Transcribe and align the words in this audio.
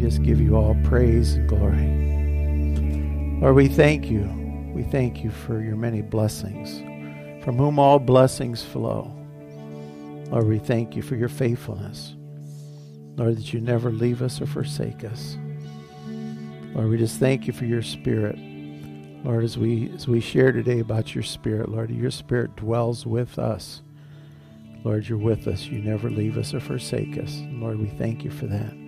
just 0.00 0.22
give 0.22 0.40
you 0.40 0.56
all 0.56 0.74
praise 0.84 1.34
and 1.34 1.48
glory. 1.48 3.40
Lord, 3.40 3.54
we 3.54 3.68
thank 3.68 4.10
you. 4.10 4.28
We 4.74 4.82
thank 4.82 5.22
you 5.22 5.30
for 5.30 5.60
your 5.60 5.76
many 5.76 6.02
blessings, 6.02 6.80
from 7.44 7.56
whom 7.56 7.78
all 7.78 7.98
blessings 7.98 8.62
flow. 8.62 9.14
Lord, 10.30 10.46
we 10.46 10.58
thank 10.58 10.96
you 10.96 11.02
for 11.02 11.16
your 11.16 11.28
faithfulness. 11.28 12.14
Lord, 13.16 13.36
that 13.36 13.52
you 13.52 13.60
never 13.60 13.90
leave 13.90 14.22
us 14.22 14.40
or 14.40 14.46
forsake 14.46 15.04
us. 15.04 15.36
Lord, 16.74 16.88
we 16.88 16.96
just 16.96 17.18
thank 17.18 17.46
you 17.46 17.52
for 17.52 17.64
your 17.66 17.82
spirit. 17.82 18.38
Lord, 19.24 19.44
as 19.44 19.58
we 19.58 19.90
as 19.94 20.08
we 20.08 20.20
share 20.20 20.52
today 20.52 20.78
about 20.78 21.14
your 21.14 21.24
spirit, 21.24 21.68
Lord, 21.68 21.90
your 21.90 22.10
spirit 22.10 22.56
dwells 22.56 23.04
with 23.04 23.38
us. 23.38 23.82
Lord, 24.82 25.06
you're 25.08 25.18
with 25.18 25.46
us. 25.46 25.64
You 25.64 25.82
never 25.82 26.08
leave 26.08 26.38
us 26.38 26.54
or 26.54 26.60
forsake 26.60 27.18
us. 27.18 27.42
Lord, 27.50 27.78
we 27.78 27.88
thank 27.98 28.24
you 28.24 28.30
for 28.30 28.46
that. 28.46 28.79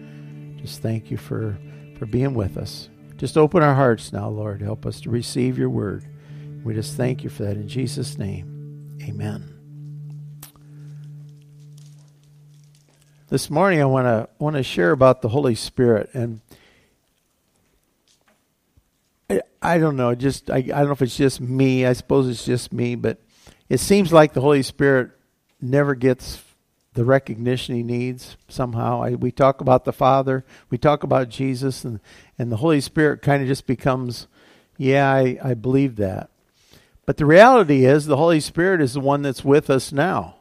Just 0.62 0.80
thank 0.80 1.10
you 1.10 1.16
for, 1.16 1.58
for 1.98 2.06
being 2.06 2.34
with 2.34 2.56
us. 2.56 2.88
Just 3.16 3.36
open 3.36 3.62
our 3.62 3.74
hearts 3.74 4.12
now, 4.12 4.28
Lord. 4.28 4.62
Help 4.62 4.86
us 4.86 5.00
to 5.02 5.10
receive 5.10 5.58
your 5.58 5.68
word. 5.68 6.04
We 6.64 6.74
just 6.74 6.96
thank 6.96 7.24
you 7.24 7.30
for 7.30 7.42
that 7.42 7.56
in 7.56 7.68
Jesus' 7.68 8.16
name. 8.16 8.98
Amen. 9.02 9.48
This 13.28 13.50
morning 13.50 13.80
I 13.80 13.86
want 13.86 14.06
to 14.06 14.28
want 14.38 14.56
to 14.56 14.62
share 14.62 14.92
about 14.92 15.22
the 15.22 15.28
Holy 15.28 15.54
Spirit 15.54 16.10
and 16.14 16.40
I, 19.62 19.78
don't 19.78 19.96
know, 19.96 20.14
just 20.14 20.50
I, 20.50 20.56
I 20.56 20.60
don't 20.60 20.86
know 20.86 20.92
if 20.92 21.02
it's 21.02 21.16
just 21.16 21.40
me. 21.40 21.86
I 21.86 21.94
suppose 21.94 22.28
it's 22.28 22.44
just 22.44 22.72
me, 22.72 22.94
but 22.94 23.18
it 23.68 23.80
seems 23.80 24.12
like 24.12 24.34
the 24.34 24.40
Holy 24.40 24.62
Spirit 24.62 25.12
never 25.60 25.94
gets 25.94 26.42
the 26.94 27.04
recognition 27.04 27.74
he 27.74 27.82
needs 27.82 28.36
somehow. 28.48 29.02
I, 29.02 29.14
we 29.14 29.30
talk 29.30 29.60
about 29.60 29.84
the 29.84 29.92
Father, 29.92 30.44
we 30.70 30.78
talk 30.78 31.02
about 31.02 31.28
Jesus, 31.28 31.84
and, 31.84 32.00
and 32.38 32.52
the 32.52 32.56
Holy 32.56 32.80
Spirit 32.80 33.22
kind 33.22 33.42
of 33.42 33.48
just 33.48 33.66
becomes, 33.66 34.26
yeah, 34.76 35.10
I, 35.10 35.38
I 35.42 35.54
believe 35.54 35.96
that. 35.96 36.30
But 37.06 37.16
the 37.16 37.26
reality 37.26 37.84
is, 37.84 38.06
the 38.06 38.16
Holy 38.16 38.40
Spirit 38.40 38.80
is 38.80 38.94
the 38.94 39.00
one 39.00 39.22
that's 39.22 39.44
with 39.44 39.70
us 39.70 39.92
now. 39.92 40.36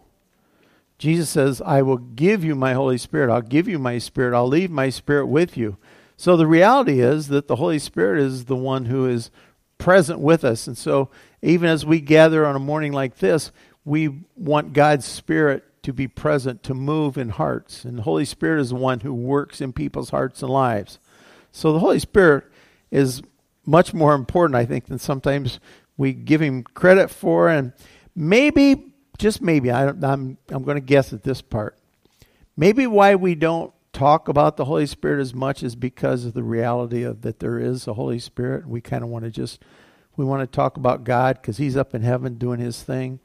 Jesus 0.98 1.30
says, 1.30 1.62
I 1.62 1.82
will 1.82 1.98
give 1.98 2.44
you 2.44 2.54
my 2.54 2.74
Holy 2.74 3.00
Spirit. 3.00 3.34
I'll 3.34 3.42
give 3.42 3.68
you 3.68 3.80
my 3.80 3.98
Spirit. 3.98 4.36
I'll 4.36 4.48
leave 4.48 4.70
my 4.70 4.90
Spirit 4.90 5.26
with 5.26 5.58
you. 5.58 5.78
So 6.16 6.38
the 6.38 6.46
reality 6.46 7.00
is 7.00 7.30
that 7.30 7.48
the 7.48 7.56
Holy 7.56 7.80
Spirit 7.80 8.22
is 8.22 8.46
the 8.46 8.56
one 8.56 8.86
who 8.86 9.08
is 9.08 9.32
present 9.80 10.20
with 10.20 10.44
us. 10.44 10.68
And 10.68 10.78
so 10.78 11.10
even 11.42 11.68
as 11.68 11.84
we 11.84 12.00
gather 12.00 12.46
on 12.46 12.56
a 12.56 12.60
morning 12.60 12.92
like 12.92 13.18
this, 13.18 13.52
we 13.84 14.10
want 14.36 14.74
God's 14.74 15.06
Spirit 15.06 15.64
to 15.84 15.94
be 15.94 16.08
present, 16.08 16.64
to 16.64 16.74
move 16.74 17.18
in 17.18 17.30
hearts. 17.30 17.86
And 17.86 17.98
the 17.98 18.04
Holy 18.04 18.26
Spirit 18.26 18.62
is 18.62 18.70
the 18.70 18.76
one 18.76 19.00
who 19.00 19.14
works 19.14 19.62
in 19.62 19.74
people's 19.74 20.12
hearts 20.12 20.42
and 20.42 20.52
lives. 20.52 21.00
So 21.52 21.74
the 21.74 21.80
Holy 21.80 22.00
Spirit 22.00 22.46
is 22.92 23.22
much 23.66 23.94
more 23.94 24.14
important, 24.14 24.56
I 24.56 24.66
think, 24.66 24.86
than 24.86 25.00
sometimes 25.00 25.60
we 25.98 26.14
give 26.14 26.42
him 26.42 26.64
credit 26.64 27.10
for. 27.10 27.50
And 27.50 27.74
maybe, 28.16 28.94
just 29.18 29.42
maybe, 29.42 29.72
I, 29.72 29.90
I'm, 29.90 30.38
I'm 30.50 30.64
going 30.64 30.76
to 30.76 30.82
guess 30.82 31.14
at 31.14 31.24
this 31.24 31.42
part. 31.42 31.78
Maybe 32.56 32.86
why 32.86 33.16
we 33.16 33.36
don't 33.36 33.74
talk 33.94 34.28
about 34.28 34.58
the 34.58 34.66
Holy 34.66 34.86
Spirit 34.86 35.20
as 35.20 35.34
much 35.34 35.64
is 35.64 35.76
because 35.76 36.26
of 36.26 36.34
the 36.34 36.44
reality 36.44 37.04
of 37.04 37.22
that 37.22 37.40
there 37.40 37.60
is 37.60 37.88
a 37.88 37.94
Holy 37.94 38.20
Spirit. 38.20 38.64
And 38.64 38.72
we 38.72 38.82
kind 38.82 39.04
of 39.04 39.10
want 39.10 39.26
to 39.26 39.32
just 39.32 39.62
we 40.18 40.26
want 40.26 40.42
to 40.42 40.56
talk 40.56 40.78
about 40.78 41.04
God 41.04 41.42
because 41.42 41.58
He's 41.58 41.78
up 41.78 41.96
in 41.96 42.02
heaven 42.02 42.36
doing 42.36 42.60
His 42.60 42.84
thing 42.84 43.20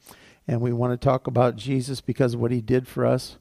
and 0.48 0.61
we 0.61 0.72
want 0.72 0.92
to 0.92 1.05
talk 1.05 1.27
about 1.27 1.56
Jesus 1.56 2.00
because 2.00 2.34
of 2.34 2.41
what 2.41 2.52
he 2.52 2.61
did 2.61 2.86
for 2.86 3.05
us. 3.05 3.39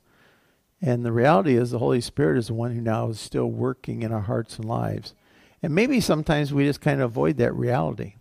And 0.81 1.06
the 1.06 1.12
reality 1.12 1.56
is, 1.56 1.72
the 1.72 1.80
Holy 1.80 2.02
Spirit 2.02 2.38
is 2.38 2.47
the 2.47 2.53
one 2.53 2.73
who 2.73 2.81
now 2.81 3.09
is 3.09 3.20
still 3.20 3.47
working 3.47 4.02
in 4.02 4.12
our 4.12 4.22
hearts 4.22 4.58
and 4.58 4.67
lives. 4.67 5.14
And 5.62 5.73
maybe 5.73 6.00
sometimes 6.00 6.53
we 6.53 6.66
just 6.66 6.81
kind 6.81 7.02
of 7.02 7.12
avoid 7.12 7.38
that 7.38 7.53
reality. 7.53 8.16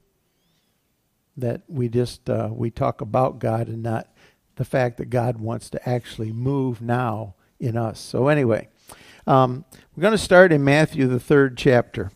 That 1.37 1.63
we 1.69 1.89
just 1.89 2.31
uh, 2.31 2.51
we 2.53 2.71
talk 2.71 3.01
about 3.01 3.39
God 3.41 3.69
and 3.69 3.83
not 3.83 4.09
the 4.57 4.65
fact 4.65 4.99
that 4.99 5.11
God 5.11 5.39
wants 5.39 5.69
to 5.71 5.89
actually 5.89 6.33
move 6.33 6.81
now 6.81 7.35
in 7.59 7.77
us. 7.77 7.99
So 7.99 8.29
anyway, 8.29 8.69
um, 9.27 9.65
we're 9.97 10.03
going 10.03 10.13
to 10.13 10.19
start 10.19 10.53
in 10.53 10.63
Matthew 10.63 11.09
the 11.09 11.19
third 11.19 11.57
chapter. 11.57 12.13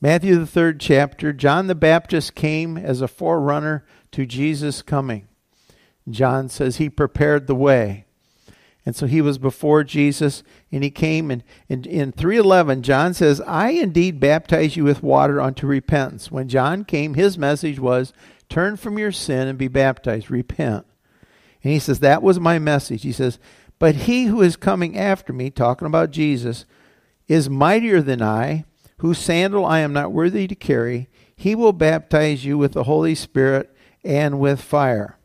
Matthew 0.00 0.36
the 0.38 0.46
third 0.46 0.80
chapter. 0.80 1.32
John 1.32 1.68
the 1.68 1.74
Baptist 1.74 2.34
came 2.34 2.76
as 2.76 3.00
a 3.00 3.08
forerunner 3.08 3.86
to 4.12 4.26
Jesus' 4.26 4.82
coming. 4.82 5.28
John 6.08 6.48
says 6.48 6.76
he 6.76 6.88
prepared 6.88 7.46
the 7.46 7.54
way. 7.54 8.04
And 8.84 8.94
so 8.94 9.06
he 9.06 9.20
was 9.20 9.38
before 9.38 9.82
Jesus 9.82 10.44
and 10.70 10.84
he 10.84 10.90
came 10.90 11.30
and 11.32 11.42
in, 11.68 11.84
in 11.84 12.12
311 12.12 12.82
John 12.82 13.14
says, 13.14 13.40
I 13.40 13.70
indeed 13.70 14.20
baptize 14.20 14.76
you 14.76 14.84
with 14.84 15.02
water 15.02 15.40
unto 15.40 15.66
repentance. 15.66 16.30
When 16.30 16.48
John 16.48 16.84
came, 16.84 17.14
his 17.14 17.36
message 17.36 17.80
was, 17.80 18.12
turn 18.48 18.76
from 18.76 18.96
your 18.96 19.10
sin 19.10 19.48
and 19.48 19.58
be 19.58 19.66
baptized, 19.66 20.30
repent. 20.30 20.86
And 21.64 21.72
he 21.72 21.80
says, 21.80 21.98
that 21.98 22.22
was 22.22 22.38
my 22.38 22.60
message. 22.60 23.02
He 23.02 23.10
says, 23.10 23.40
but 23.80 23.94
he 23.94 24.26
who 24.26 24.40
is 24.40 24.56
coming 24.56 24.96
after 24.96 25.32
me, 25.32 25.50
talking 25.50 25.86
about 25.86 26.12
Jesus, 26.12 26.64
is 27.26 27.50
mightier 27.50 28.00
than 28.00 28.22
I, 28.22 28.64
whose 28.98 29.18
sandal 29.18 29.66
I 29.66 29.80
am 29.80 29.92
not 29.92 30.12
worthy 30.12 30.46
to 30.46 30.54
carry. 30.54 31.08
He 31.34 31.56
will 31.56 31.72
baptize 31.72 32.44
you 32.44 32.56
with 32.56 32.72
the 32.72 32.84
Holy 32.84 33.16
Spirit 33.16 33.74
and 34.04 34.38
with 34.38 34.60
fire. 34.60 35.18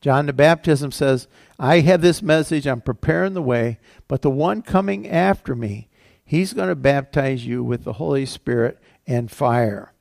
John 0.00 0.26
the 0.26 0.32
Baptism 0.32 0.92
says, 0.92 1.26
I 1.58 1.80
have 1.80 2.00
this 2.00 2.22
message, 2.22 2.66
I'm 2.66 2.80
preparing 2.80 3.34
the 3.34 3.42
way, 3.42 3.78
but 4.06 4.22
the 4.22 4.30
one 4.30 4.62
coming 4.62 5.08
after 5.08 5.54
me, 5.54 5.88
he's 6.24 6.52
going 6.52 6.68
to 6.68 6.76
baptize 6.76 7.44
you 7.44 7.64
with 7.64 7.84
the 7.84 7.94
Holy 7.94 8.24
Spirit 8.24 8.78
and 9.06 9.30
fire. 9.30 9.92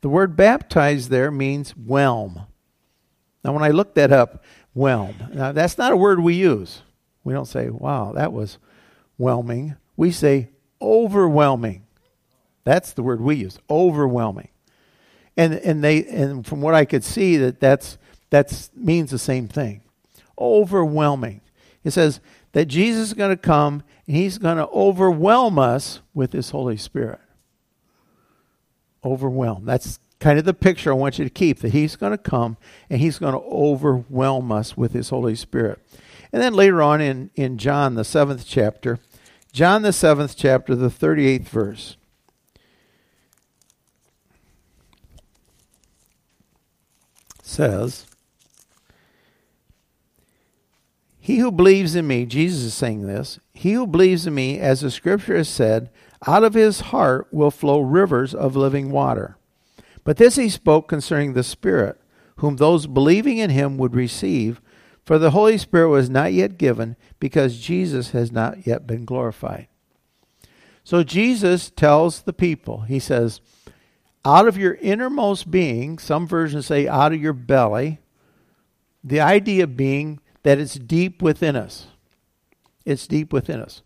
The 0.00 0.08
word 0.08 0.36
baptize 0.36 1.08
there 1.08 1.30
means 1.30 1.70
whelm. 1.72 2.46
Now, 3.44 3.52
when 3.52 3.62
I 3.62 3.70
looked 3.70 3.94
that 3.94 4.12
up, 4.12 4.42
whelm, 4.74 5.14
now 5.32 5.52
that's 5.52 5.78
not 5.78 5.92
a 5.92 5.96
word 5.96 6.20
we 6.20 6.34
use. 6.34 6.82
We 7.22 7.32
don't 7.32 7.46
say, 7.46 7.70
wow, 7.70 8.12
that 8.14 8.32
was 8.32 8.58
whelming. 9.16 9.76
We 9.96 10.10
say 10.10 10.50
overwhelming. 10.80 11.84
That's 12.64 12.92
the 12.92 13.02
word 13.02 13.20
we 13.20 13.36
use, 13.36 13.58
overwhelming. 13.70 14.48
And, 15.36 15.54
and, 15.54 15.84
they, 15.84 16.04
and 16.06 16.44
from 16.44 16.60
what 16.60 16.74
I 16.74 16.84
could 16.84 17.04
see, 17.04 17.36
that 17.36 17.60
that's 17.60 17.98
that 18.30 18.68
means 18.74 19.10
the 19.10 19.18
same 19.18 19.48
thing. 19.48 19.82
Overwhelming. 20.38 21.40
It 21.84 21.92
says 21.92 22.20
that 22.52 22.66
Jesus 22.66 23.08
is 23.08 23.14
going 23.14 23.30
to 23.30 23.36
come 23.36 23.82
and 24.06 24.16
he's 24.16 24.38
going 24.38 24.58
to 24.58 24.68
overwhelm 24.68 25.58
us 25.58 26.00
with 26.14 26.32
his 26.32 26.50
Holy 26.50 26.76
Spirit. 26.76 27.20
Overwhelm. 29.04 29.64
That's 29.64 29.98
kind 30.18 30.38
of 30.38 30.44
the 30.44 30.54
picture 30.54 30.90
I 30.90 30.94
want 30.94 31.18
you 31.18 31.24
to 31.24 31.30
keep 31.30 31.60
that 31.60 31.72
he's 31.72 31.96
going 31.96 32.12
to 32.12 32.18
come 32.18 32.56
and 32.90 33.00
he's 33.00 33.18
going 33.18 33.34
to 33.34 33.40
overwhelm 33.40 34.50
us 34.52 34.76
with 34.76 34.92
his 34.92 35.10
Holy 35.10 35.34
Spirit. 35.34 35.80
And 36.32 36.42
then 36.42 36.54
later 36.54 36.82
on 36.82 37.00
in, 37.00 37.30
in 37.34 37.58
John, 37.58 37.94
the 37.94 38.04
seventh 38.04 38.44
chapter, 38.46 38.98
John, 39.52 39.82
the 39.82 39.92
seventh 39.92 40.36
chapter, 40.36 40.74
the 40.74 40.88
38th 40.88 41.48
verse. 41.48 41.96
says, 47.42 48.06
He 51.28 51.40
who 51.40 51.52
believes 51.52 51.94
in 51.94 52.06
me, 52.06 52.24
Jesus 52.24 52.62
is 52.62 52.72
saying 52.72 53.06
this, 53.06 53.38
he 53.52 53.72
who 53.72 53.86
believes 53.86 54.26
in 54.26 54.34
me, 54.34 54.58
as 54.58 54.80
the 54.80 54.90
scripture 54.90 55.36
has 55.36 55.46
said, 55.46 55.90
out 56.26 56.42
of 56.42 56.54
his 56.54 56.80
heart 56.80 57.28
will 57.30 57.50
flow 57.50 57.80
rivers 57.80 58.34
of 58.34 58.56
living 58.56 58.90
water. 58.90 59.36
But 60.04 60.16
this 60.16 60.36
he 60.36 60.48
spoke 60.48 60.88
concerning 60.88 61.34
the 61.34 61.42
Spirit, 61.42 62.00
whom 62.36 62.56
those 62.56 62.86
believing 62.86 63.36
in 63.36 63.50
him 63.50 63.76
would 63.76 63.94
receive, 63.94 64.62
for 65.04 65.18
the 65.18 65.32
Holy 65.32 65.58
Spirit 65.58 65.90
was 65.90 66.08
not 66.08 66.32
yet 66.32 66.56
given, 66.56 66.96
because 67.20 67.58
Jesus 67.58 68.12
has 68.12 68.32
not 68.32 68.66
yet 68.66 68.86
been 68.86 69.04
glorified. 69.04 69.68
So 70.82 71.02
Jesus 71.02 71.68
tells 71.68 72.22
the 72.22 72.32
people, 72.32 72.84
he 72.88 72.98
says, 72.98 73.42
out 74.24 74.48
of 74.48 74.56
your 74.56 74.78
innermost 74.80 75.50
being, 75.50 75.98
some 75.98 76.26
versions 76.26 76.64
say 76.64 76.88
out 76.88 77.12
of 77.12 77.20
your 77.20 77.34
belly, 77.34 77.98
the 79.04 79.20
idea 79.20 79.66
being 79.66 80.20
that 80.42 80.58
it's 80.58 80.74
deep 80.74 81.22
within 81.22 81.56
us. 81.56 81.86
It's 82.84 83.06
deep 83.06 83.32
within 83.32 83.60
us. 83.60 83.82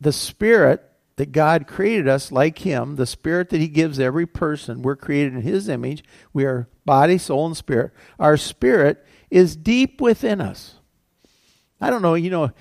The 0.00 0.12
spirit 0.12 0.82
that 1.16 1.32
God 1.32 1.66
created 1.66 2.08
us 2.08 2.32
like 2.32 2.58
Him, 2.58 2.96
the 2.96 3.06
spirit 3.06 3.50
that 3.50 3.60
He 3.60 3.68
gives 3.68 4.00
every 4.00 4.26
person, 4.26 4.82
we're 4.82 4.96
created 4.96 5.34
in 5.34 5.42
His 5.42 5.68
image. 5.68 6.02
We 6.32 6.44
are 6.44 6.68
body, 6.84 7.18
soul, 7.18 7.46
and 7.46 7.56
spirit. 7.56 7.92
Our 8.18 8.36
spirit 8.36 9.04
is 9.30 9.56
deep 9.56 10.00
within 10.00 10.40
us. 10.40 10.76
I 11.80 11.90
don't 11.90 12.02
know, 12.02 12.14
you 12.14 12.30
know, 12.30 12.52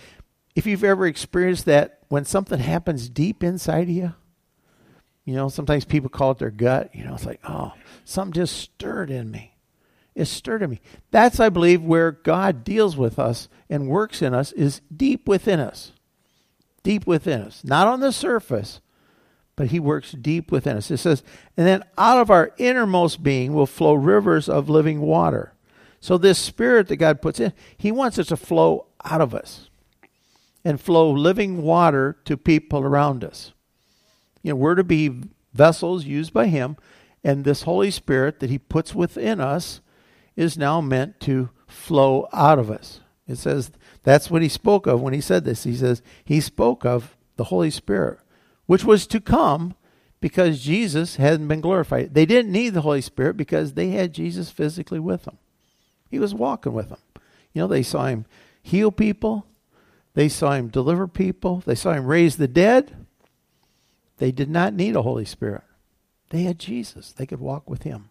if 0.55 0.65
you've 0.65 0.83
ever 0.83 1.05
experienced 1.05 1.65
that 1.65 1.99
when 2.09 2.25
something 2.25 2.59
happens 2.59 3.07
deep 3.09 3.43
inside 3.43 3.83
of 3.83 3.89
you. 3.89 4.13
You 5.23 5.35
know, 5.35 5.49
sometimes 5.49 5.85
people 5.85 6.09
call 6.09 6.31
it 6.31 6.39
their 6.39 6.49
gut. 6.49 6.93
You 6.93 7.05
know, 7.05 7.13
it's 7.13 7.25
like, 7.25 7.39
oh, 7.47 7.73
something 8.03 8.33
just 8.33 8.57
stirred 8.57 9.11
in 9.11 9.29
me 9.29 9.50
is 10.15 10.29
stirred 10.29 10.61
in 10.61 10.69
me. 10.69 10.81
That's, 11.11 11.39
I 11.39 11.49
believe, 11.49 11.81
where 11.81 12.11
God 12.11 12.63
deals 12.63 12.97
with 12.97 13.17
us 13.17 13.47
and 13.69 13.87
works 13.87 14.21
in 14.21 14.33
us 14.33 14.51
is 14.51 14.81
deep 14.95 15.27
within 15.27 15.59
us. 15.59 15.91
deep 16.83 17.05
within 17.05 17.41
us, 17.41 17.63
not 17.63 17.87
on 17.87 17.99
the 17.99 18.11
surface, 18.11 18.81
but 19.55 19.67
He 19.67 19.79
works 19.79 20.11
deep 20.11 20.51
within 20.51 20.77
us. 20.77 20.89
It 20.89 20.97
says, 20.97 21.23
and 21.55 21.67
then 21.67 21.83
out 21.97 22.19
of 22.19 22.29
our 22.29 22.53
innermost 22.57 23.21
being 23.21 23.53
will 23.53 23.67
flow 23.67 23.93
rivers 23.93 24.49
of 24.49 24.69
living 24.69 25.01
water. 25.01 25.53
So, 25.99 26.17
this 26.17 26.39
Spirit 26.39 26.87
that 26.87 26.97
God 26.97 27.21
puts 27.21 27.39
in, 27.39 27.53
He 27.77 27.91
wants 27.91 28.17
it 28.17 28.25
to 28.25 28.37
flow 28.37 28.87
out 29.05 29.21
of 29.21 29.35
us 29.35 29.69
and 30.65 30.81
flow 30.81 31.11
living 31.11 31.61
water 31.61 32.17
to 32.25 32.37
people 32.37 32.81
around 32.81 33.23
us. 33.23 33.53
You 34.41 34.51
know, 34.51 34.55
we're 34.55 34.75
to 34.75 34.83
be 34.83 35.21
vessels 35.53 36.05
used 36.05 36.33
by 36.33 36.47
Him, 36.47 36.77
and 37.23 37.43
this 37.43 37.63
Holy 37.63 37.91
Spirit 37.91 38.39
that 38.39 38.49
He 38.49 38.57
puts 38.57 38.95
within 38.95 39.39
us 39.39 39.81
is 40.35 40.57
now 40.57 40.81
meant 40.81 41.19
to 41.21 41.49
flow 41.67 42.27
out 42.33 42.59
of 42.59 42.69
us. 42.69 43.01
It 43.27 43.37
says 43.37 43.71
that's 44.03 44.29
what 44.29 44.41
He 44.41 44.49
spoke 44.49 44.87
of 44.87 45.01
when 45.01 45.13
He 45.13 45.21
said 45.21 45.45
this. 45.45 45.63
He 45.63 45.75
says 45.75 46.01
He 46.23 46.41
spoke 46.41 46.85
of 46.85 47.15
the 47.35 47.45
Holy 47.45 47.71
Spirit, 47.71 48.19
which 48.65 48.83
was 48.83 49.07
to 49.07 49.19
come 49.19 49.75
because 50.19 50.61
Jesus 50.61 51.15
hadn't 51.15 51.47
been 51.47 51.61
glorified. 51.61 52.13
They 52.13 52.25
didn't 52.25 52.51
need 52.51 52.69
the 52.69 52.81
Holy 52.81 53.01
Spirit 53.01 53.35
because 53.35 53.73
they 53.73 53.89
had 53.89 54.13
Jesus 54.13 54.51
physically 54.51 54.99
with 54.99 55.23
them. 55.23 55.37
He 56.09 56.19
was 56.19 56.33
walking 56.33 56.73
with 56.73 56.89
them. 56.89 56.99
You 57.53 57.63
know, 57.63 57.67
they 57.67 57.83
saw 57.83 58.05
him 58.05 58.25
heal 58.61 58.91
people, 58.91 59.47
they 60.13 60.29
saw 60.29 60.53
him 60.53 60.67
deliver 60.67 61.07
people, 61.07 61.63
they 61.65 61.75
saw 61.75 61.93
him 61.93 62.05
raise 62.05 62.37
the 62.37 62.47
dead. 62.47 62.95
They 64.17 64.31
did 64.31 64.51
not 64.51 64.75
need 64.75 64.95
a 64.95 65.01
Holy 65.01 65.25
Spirit. 65.25 65.63
They 66.29 66.43
had 66.43 66.59
Jesus. 66.59 67.11
They 67.11 67.25
could 67.25 67.39
walk 67.39 67.67
with 67.67 67.83
him. 67.83 68.10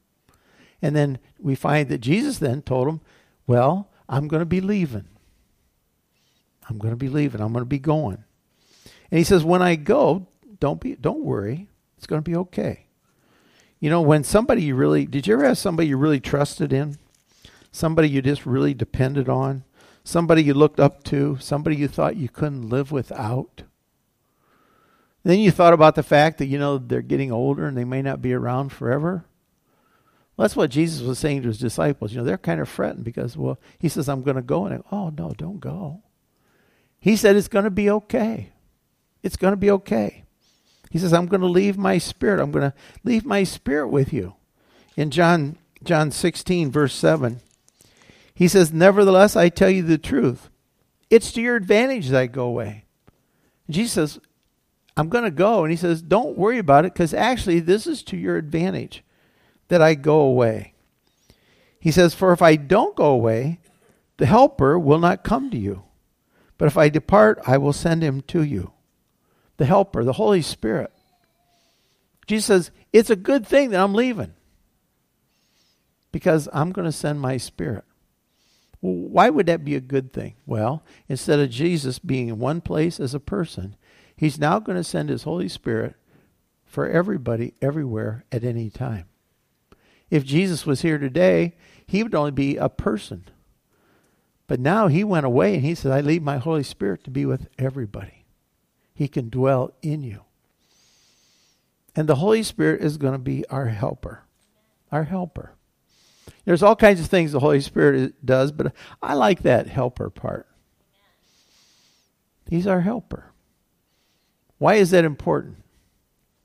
And 0.83 0.97
then 0.97 1.19
we 1.39 1.55
find 1.55 1.89
that 1.89 1.99
Jesus 1.99 2.39
then 2.39 2.63
told 2.63 2.89
him, 2.89 3.01
Well, 3.47 3.91
I'm 4.09 4.29
going 4.29 4.41
to 4.41 4.47
be 4.47 4.61
leaving. 4.61 5.09
I'm 6.69 6.79
going 6.79 6.93
to 6.93 6.97
be 6.97 7.09
leaving. 7.09 7.41
I'm 7.41 7.53
going 7.53 7.63
to 7.63 7.69
be 7.69 7.79
going. 7.79 8.25
And 9.11 9.19
he 9.19 9.25
says, 9.25 9.45
When 9.45 9.63
I 9.63 9.77
go, 9.77 10.27
don't 10.59 10.81
be 10.81 10.95
don't 10.95 11.25
worry. 11.25 11.69
It's 11.97 12.07
going 12.07 12.23
to 12.23 12.31
be 12.31 12.37
okay. 12.37 12.87
You 13.79 13.91
know, 13.91 14.03
when 14.03 14.25
somebody 14.25 14.63
you 14.63 14.75
really 14.75 15.07
did 15.07 15.27
you 15.27 15.35
ever 15.35 15.45
have 15.45 15.59
somebody 15.59 15.89
you 15.89 15.97
really 15.97 16.21
trusted 16.21 16.73
in? 16.73 16.99
Somebody 17.73 18.09
you 18.09 18.21
just 18.21 18.47
really 18.47 18.75
depended 18.75 19.29
on? 19.29 19.65
Somebody 20.05 20.43
you 20.43 20.55
looked 20.55 20.81
up 20.81 21.05
to? 21.05 21.39
Somebody 21.41 21.77
you 21.77 21.89
thought 21.89 22.17
you 22.17 22.29
couldn't 22.29 22.69
live 22.69 22.91
without? 22.91 23.63
Then 25.23 25.39
you 25.39 25.51
thought 25.51 25.75
about 25.75 25.95
the 25.95 26.03
fact 26.03 26.39
that, 26.39 26.47
you 26.47 26.59
know, 26.59 26.79
they're 26.79 27.03
getting 27.03 27.31
older 27.31 27.67
and 27.67 27.77
they 27.77 27.85
may 27.85 28.01
not 28.01 28.23
be 28.23 28.33
around 28.33 28.71
forever. 28.71 29.27
Well, 30.41 30.47
that's 30.47 30.57
what 30.57 30.71
Jesus 30.71 31.03
was 31.03 31.19
saying 31.19 31.43
to 31.43 31.49
his 31.49 31.59
disciples. 31.59 32.13
You 32.13 32.19
know, 32.21 32.25
they're 32.25 32.39
kind 32.39 32.63
of 32.63 32.69
fretting 32.71 33.03
because, 33.03 33.37
well, 33.37 33.61
he 33.79 33.91
says, 33.91 34.09
I'm 34.09 34.23
going 34.23 34.37
to 34.37 34.43
go. 34.43 34.65
And 34.65 34.77
I, 34.77 34.81
oh, 34.91 35.11
no, 35.11 35.35
don't 35.37 35.61
go. 35.61 36.01
He 36.99 37.15
said, 37.15 37.37
it's 37.37 37.47
going 37.47 37.67
to 37.67 37.71
be 37.71 37.91
okay. 37.91 38.49
It's 39.23 39.37
going 39.37 39.53
to 39.53 39.59
be 39.59 39.71
okay. 39.71 40.25
He 40.91 40.99
says, 40.99 41.13
I'm 41.13 41.27
going 41.27 41.43
to 41.43 41.47
leave 41.47 41.77
my 41.77 41.99
spirit. 41.99 42.41
I'm 42.41 42.53
going 42.53 42.71
to 42.71 42.75
leave 43.05 43.27
my 43.27 43.45
spirit 43.45 43.89
with 43.89 44.15
you. 44.15 44.33
In 44.97 45.11
John, 45.11 45.59
John 45.85 46.11
16, 46.11 46.71
verse 46.71 46.95
7, 46.95 47.41
he 48.33 48.49
says, 48.49 48.73
Nevertheless, 48.73 49.37
I 49.37 49.51
tell 49.51 49.69
you 49.69 49.83
the 49.83 49.99
truth. 49.99 50.49
It's 51.11 51.33
to 51.33 51.43
your 51.43 51.57
advantage 51.57 52.09
that 52.09 52.19
I 52.19 52.27
go 52.29 52.47
away. 52.47 52.87
Jesus 53.69 53.93
says, 53.93 54.21
I'm 54.97 55.11
going 55.11 55.25
to 55.25 55.31
go. 55.31 55.65
And 55.65 55.71
he 55.71 55.77
says, 55.77 56.01
Don't 56.01 56.39
worry 56.39 56.57
about 56.57 56.87
it 56.87 56.95
because 56.95 57.13
actually 57.13 57.61
this 57.61 57.87
is 57.87 58.03
to 58.05 58.17
your 58.17 58.39
advantage 58.39 59.05
that 59.71 59.81
I 59.81 59.95
go 59.95 60.21
away. 60.21 60.75
He 61.81 61.91
says, 61.91 62.13
For 62.13 62.33
if 62.33 62.43
I 62.43 62.57
don't 62.57 62.95
go 62.95 63.07
away, 63.07 63.61
the 64.19 64.27
Helper 64.27 64.79
will 64.79 64.99
not 64.99 65.25
come 65.25 65.51
to 65.51 65.57
you. 65.57 65.85
But 66.59 66.67
if 66.67 66.77
I 66.77 66.91
depart, 66.91 67.41
I 67.47 67.57
will 67.57 67.73
send 67.73 68.03
him 68.03 68.21
to 68.23 68.43
you. 68.43 68.73
The 69.57 69.65
Helper, 69.65 70.05
the 70.05 70.13
Holy 70.13 70.43
Spirit. 70.43 70.93
Jesus 72.27 72.47
says, 72.47 72.71
It's 72.93 73.11
a 73.11 73.17
good 73.17 73.47
thing 73.47 73.71
that 73.71 73.81
I'm 73.81 73.95
leaving 73.95 74.35
because 76.13 76.49
I'm 76.53 76.73
going 76.73 76.85
to 76.85 76.93
send 76.93 77.21
my 77.21 77.39
Spirit. 77.39 77.85
Well, 78.83 78.95
why 78.95 79.31
would 79.31 79.47
that 79.47 79.65
be 79.65 79.75
a 79.75 79.81
good 79.81 80.13
thing? 80.13 80.35
Well, 80.47 80.85
instead 81.09 81.39
of 81.39 81.51
Jesus 81.51 81.99
being 81.99 82.29
in 82.29 82.39
one 82.39 82.61
place 82.61 82.99
as 82.99 83.15
a 83.15 83.21
person, 83.21 83.77
He's 84.17 84.39
now 84.39 84.59
going 84.59 84.77
to 84.77 84.85
send 84.85 85.09
His 85.09 85.23
Holy 85.23 85.49
Spirit 85.49 85.95
for 86.67 86.89
everybody, 86.89 87.55
everywhere, 87.63 88.25
at 88.31 88.45
any 88.45 88.69
time. 88.71 89.07
If 90.11 90.25
Jesus 90.25 90.67
was 90.67 90.83
here 90.83 90.99
today, 90.99 91.55
He 91.87 92.03
would 92.03 92.15
only 92.15 92.33
be 92.33 92.57
a 92.57 92.69
person. 92.69 93.25
But 94.47 94.61
now 94.61 94.89
He 94.89 95.05
went 95.05 95.27
away 95.27 95.55
and 95.55 95.65
He 95.65 95.75
said, 95.75 95.93
I 95.93 96.01
leave 96.01 96.23
my 96.23 96.39
Holy 96.39 96.65
Spirit 96.65 97.05
to 97.05 97.11
be 97.11 97.25
with 97.25 97.49
everybody. 97.59 98.25
He 98.95 99.09
can 99.09 99.31
dwell 99.31 99.73
in 99.83 100.03
you. 100.03 100.23
And 101.97 102.09
the 102.09 102.17
Holy 102.17 102.43
Spirit 102.43 102.83
is 102.83 102.99
going 102.99 103.15
to 103.15 103.19
be 103.19 103.47
our 103.49 103.67
helper. 103.67 104.25
Our 104.93 105.05
helper. 105.05 105.55
There's 106.45 106.63
all 106.63 106.77
kinds 106.77 107.01
of 107.01 107.07
things 107.07 107.33
the 107.33 107.41
Holy 107.41 107.61
Spirit 107.61 108.25
does, 108.25 108.53
but 108.53 108.73
I 109.03 109.15
like 109.15 109.43
that 109.43 109.67
helper 109.67 110.11
part. 110.11 110.47
He's 112.49 112.67
our 112.67 112.81
helper. 112.81 113.33
Why 114.59 114.75
is 114.75 114.91
that 114.91 115.05
important? 115.05 115.57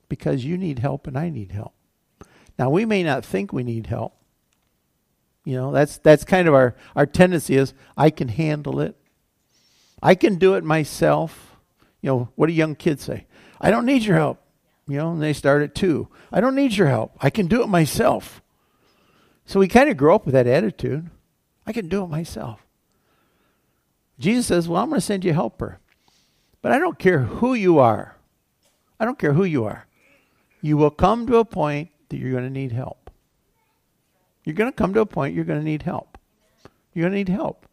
Because 0.08 0.46
you 0.46 0.58
need 0.58 0.80
help 0.80 1.08
and 1.08 1.18
I 1.18 1.30
need 1.30 1.52
help. 1.52 1.75
Now 2.58 2.70
we 2.70 2.86
may 2.86 3.04
not 3.04 3.26
think 3.26 3.52
we 3.52 3.64
need 3.64 3.88
help. 3.88 4.14
You 5.44 5.56
know, 5.56 5.72
that's 5.72 6.00
that's 6.00 6.24
kind 6.24 6.48
of 6.48 6.54
our, 6.54 6.76
our 6.96 7.06
tendency 7.06 7.56
is 7.56 7.74
I 7.96 8.10
can 8.10 8.30
handle 8.30 8.80
it. 8.80 8.96
I 10.02 10.16
can 10.16 10.36
do 10.36 10.56
it 10.56 10.64
myself. 10.64 11.58
You 12.02 12.10
know, 12.10 12.30
what 12.36 12.48
do 12.48 12.54
young 12.54 12.76
kids 12.76 13.04
say? 13.04 13.28
I 13.62 13.72
don't 13.72 13.86
need 13.86 14.04
your 14.04 14.16
help. 14.16 14.42
You 14.88 14.98
know, 14.98 15.12
and 15.12 15.22
they 15.22 15.34
start 15.34 15.64
at 15.64 15.74
two. 15.74 16.10
I 16.32 16.42
don't 16.42 16.56
need 16.56 16.74
your 16.74 16.88
help. 16.88 17.16
I 17.20 17.30
can 17.30 17.48
do 17.48 17.64
it 17.64 17.68
myself. 17.68 18.42
So 19.46 19.60
we 19.60 19.68
kind 19.68 19.90
of 19.90 19.98
grow 19.98 20.16
up 20.16 20.26
with 20.26 20.34
that 20.34 20.48
attitude. 20.48 21.10
I 21.66 21.74
can 21.74 21.88
do 21.88 22.04
it 22.04 22.08
myself. 22.08 22.66
Jesus 24.20 24.48
says, 24.48 24.68
Well, 24.68 24.82
I'm 24.82 24.90
going 24.90 25.00
to 25.00 25.06
send 25.06 25.26
you 25.26 25.32
a 25.32 25.36
helper. 25.36 25.80
But 26.62 26.72
I 26.72 26.80
don't 26.80 26.98
care 26.98 27.20
who 27.20 27.54
you 27.54 27.80
are. 27.80 28.16
I 29.00 29.06
don't 29.06 29.20
care 29.20 29.34
who 29.34 29.44
you 29.44 29.66
are. 29.66 29.86
You 30.62 30.78
will 30.78 30.92
come 30.92 31.28
to 31.28 31.38
a 31.38 31.46
point 31.46 31.90
that 32.16 32.22
you're 32.22 32.32
going 32.32 32.46
to 32.46 32.50
need 32.50 32.72
help. 32.72 33.12
You're 34.46 34.56
going 34.56 34.72
to 34.72 34.76
come 34.76 34.94
to 34.94 35.02
a 35.02 35.06
point 35.06 35.36
you're 35.36 35.44
going 35.44 35.60
to 35.60 35.66
need 35.66 35.84
help. 35.84 36.18
You're 36.94 37.04
going 37.04 37.12
to 37.12 37.18
need 37.18 37.30
help. 37.30 37.66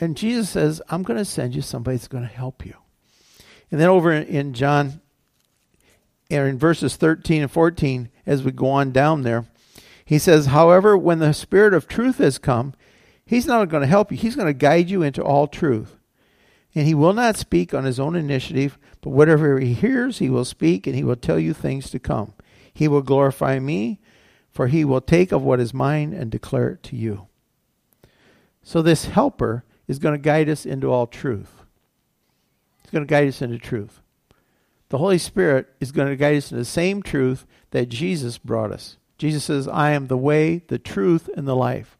And 0.00 0.16
Jesus 0.16 0.50
says, 0.50 0.82
I'm 0.88 1.04
going 1.04 1.18
to 1.18 1.24
send 1.24 1.54
you 1.54 1.62
somebody 1.62 1.96
that's 1.96 2.08
going 2.08 2.24
to 2.24 2.28
help 2.28 2.66
you. 2.66 2.74
And 3.70 3.80
then 3.80 3.88
over 3.88 4.10
in 4.10 4.54
John, 4.54 5.00
or 6.32 6.48
in 6.48 6.58
verses 6.58 6.96
13 6.96 7.42
and 7.42 7.50
14, 7.50 8.08
as 8.26 8.42
we 8.42 8.50
go 8.50 8.70
on 8.70 8.90
down 8.90 9.22
there, 9.22 9.46
he 10.04 10.18
says, 10.18 10.46
However, 10.46 10.98
when 10.98 11.20
the 11.20 11.32
Spirit 11.32 11.74
of 11.74 11.86
truth 11.86 12.18
has 12.18 12.38
come, 12.38 12.74
he's 13.24 13.46
not 13.46 13.68
going 13.68 13.82
to 13.82 13.86
help 13.86 14.10
you, 14.10 14.18
he's 14.18 14.34
going 14.34 14.48
to 14.48 14.52
guide 14.52 14.90
you 14.90 15.02
into 15.02 15.22
all 15.22 15.46
truth. 15.46 15.96
And 16.74 16.88
he 16.88 16.94
will 16.94 17.12
not 17.12 17.36
speak 17.36 17.72
on 17.72 17.84
his 17.84 18.00
own 18.00 18.16
initiative, 18.16 18.78
but 19.00 19.10
whatever 19.10 19.60
he 19.60 19.74
hears, 19.74 20.18
he 20.18 20.28
will 20.28 20.44
speak, 20.44 20.88
and 20.88 20.96
he 20.96 21.04
will 21.04 21.14
tell 21.14 21.38
you 21.38 21.52
things 21.52 21.88
to 21.90 22.00
come. 22.00 22.32
He 22.72 22.88
will 22.88 23.02
glorify 23.02 23.58
me, 23.58 24.00
for 24.50 24.66
he 24.66 24.84
will 24.84 25.00
take 25.00 25.32
of 25.32 25.42
what 25.42 25.60
is 25.60 25.74
mine 25.74 26.12
and 26.12 26.30
declare 26.30 26.70
it 26.70 26.82
to 26.84 26.96
you. 26.96 27.26
So, 28.62 28.80
this 28.80 29.06
helper 29.06 29.64
is 29.88 29.98
going 29.98 30.14
to 30.14 30.22
guide 30.22 30.48
us 30.48 30.64
into 30.64 30.90
all 30.90 31.06
truth. 31.06 31.62
He's 32.82 32.90
going 32.90 33.04
to 33.04 33.10
guide 33.10 33.28
us 33.28 33.42
into 33.42 33.58
truth. 33.58 34.00
The 34.88 34.98
Holy 34.98 35.18
Spirit 35.18 35.68
is 35.80 35.92
going 35.92 36.08
to 36.08 36.16
guide 36.16 36.36
us 36.36 36.50
into 36.50 36.60
the 36.60 36.64
same 36.64 37.02
truth 37.02 37.46
that 37.70 37.88
Jesus 37.88 38.38
brought 38.38 38.70
us. 38.70 38.98
Jesus 39.18 39.44
says, 39.44 39.66
I 39.66 39.92
am 39.92 40.06
the 40.06 40.16
way, 40.16 40.62
the 40.68 40.78
truth, 40.78 41.28
and 41.36 41.46
the 41.46 41.56
life. 41.56 41.96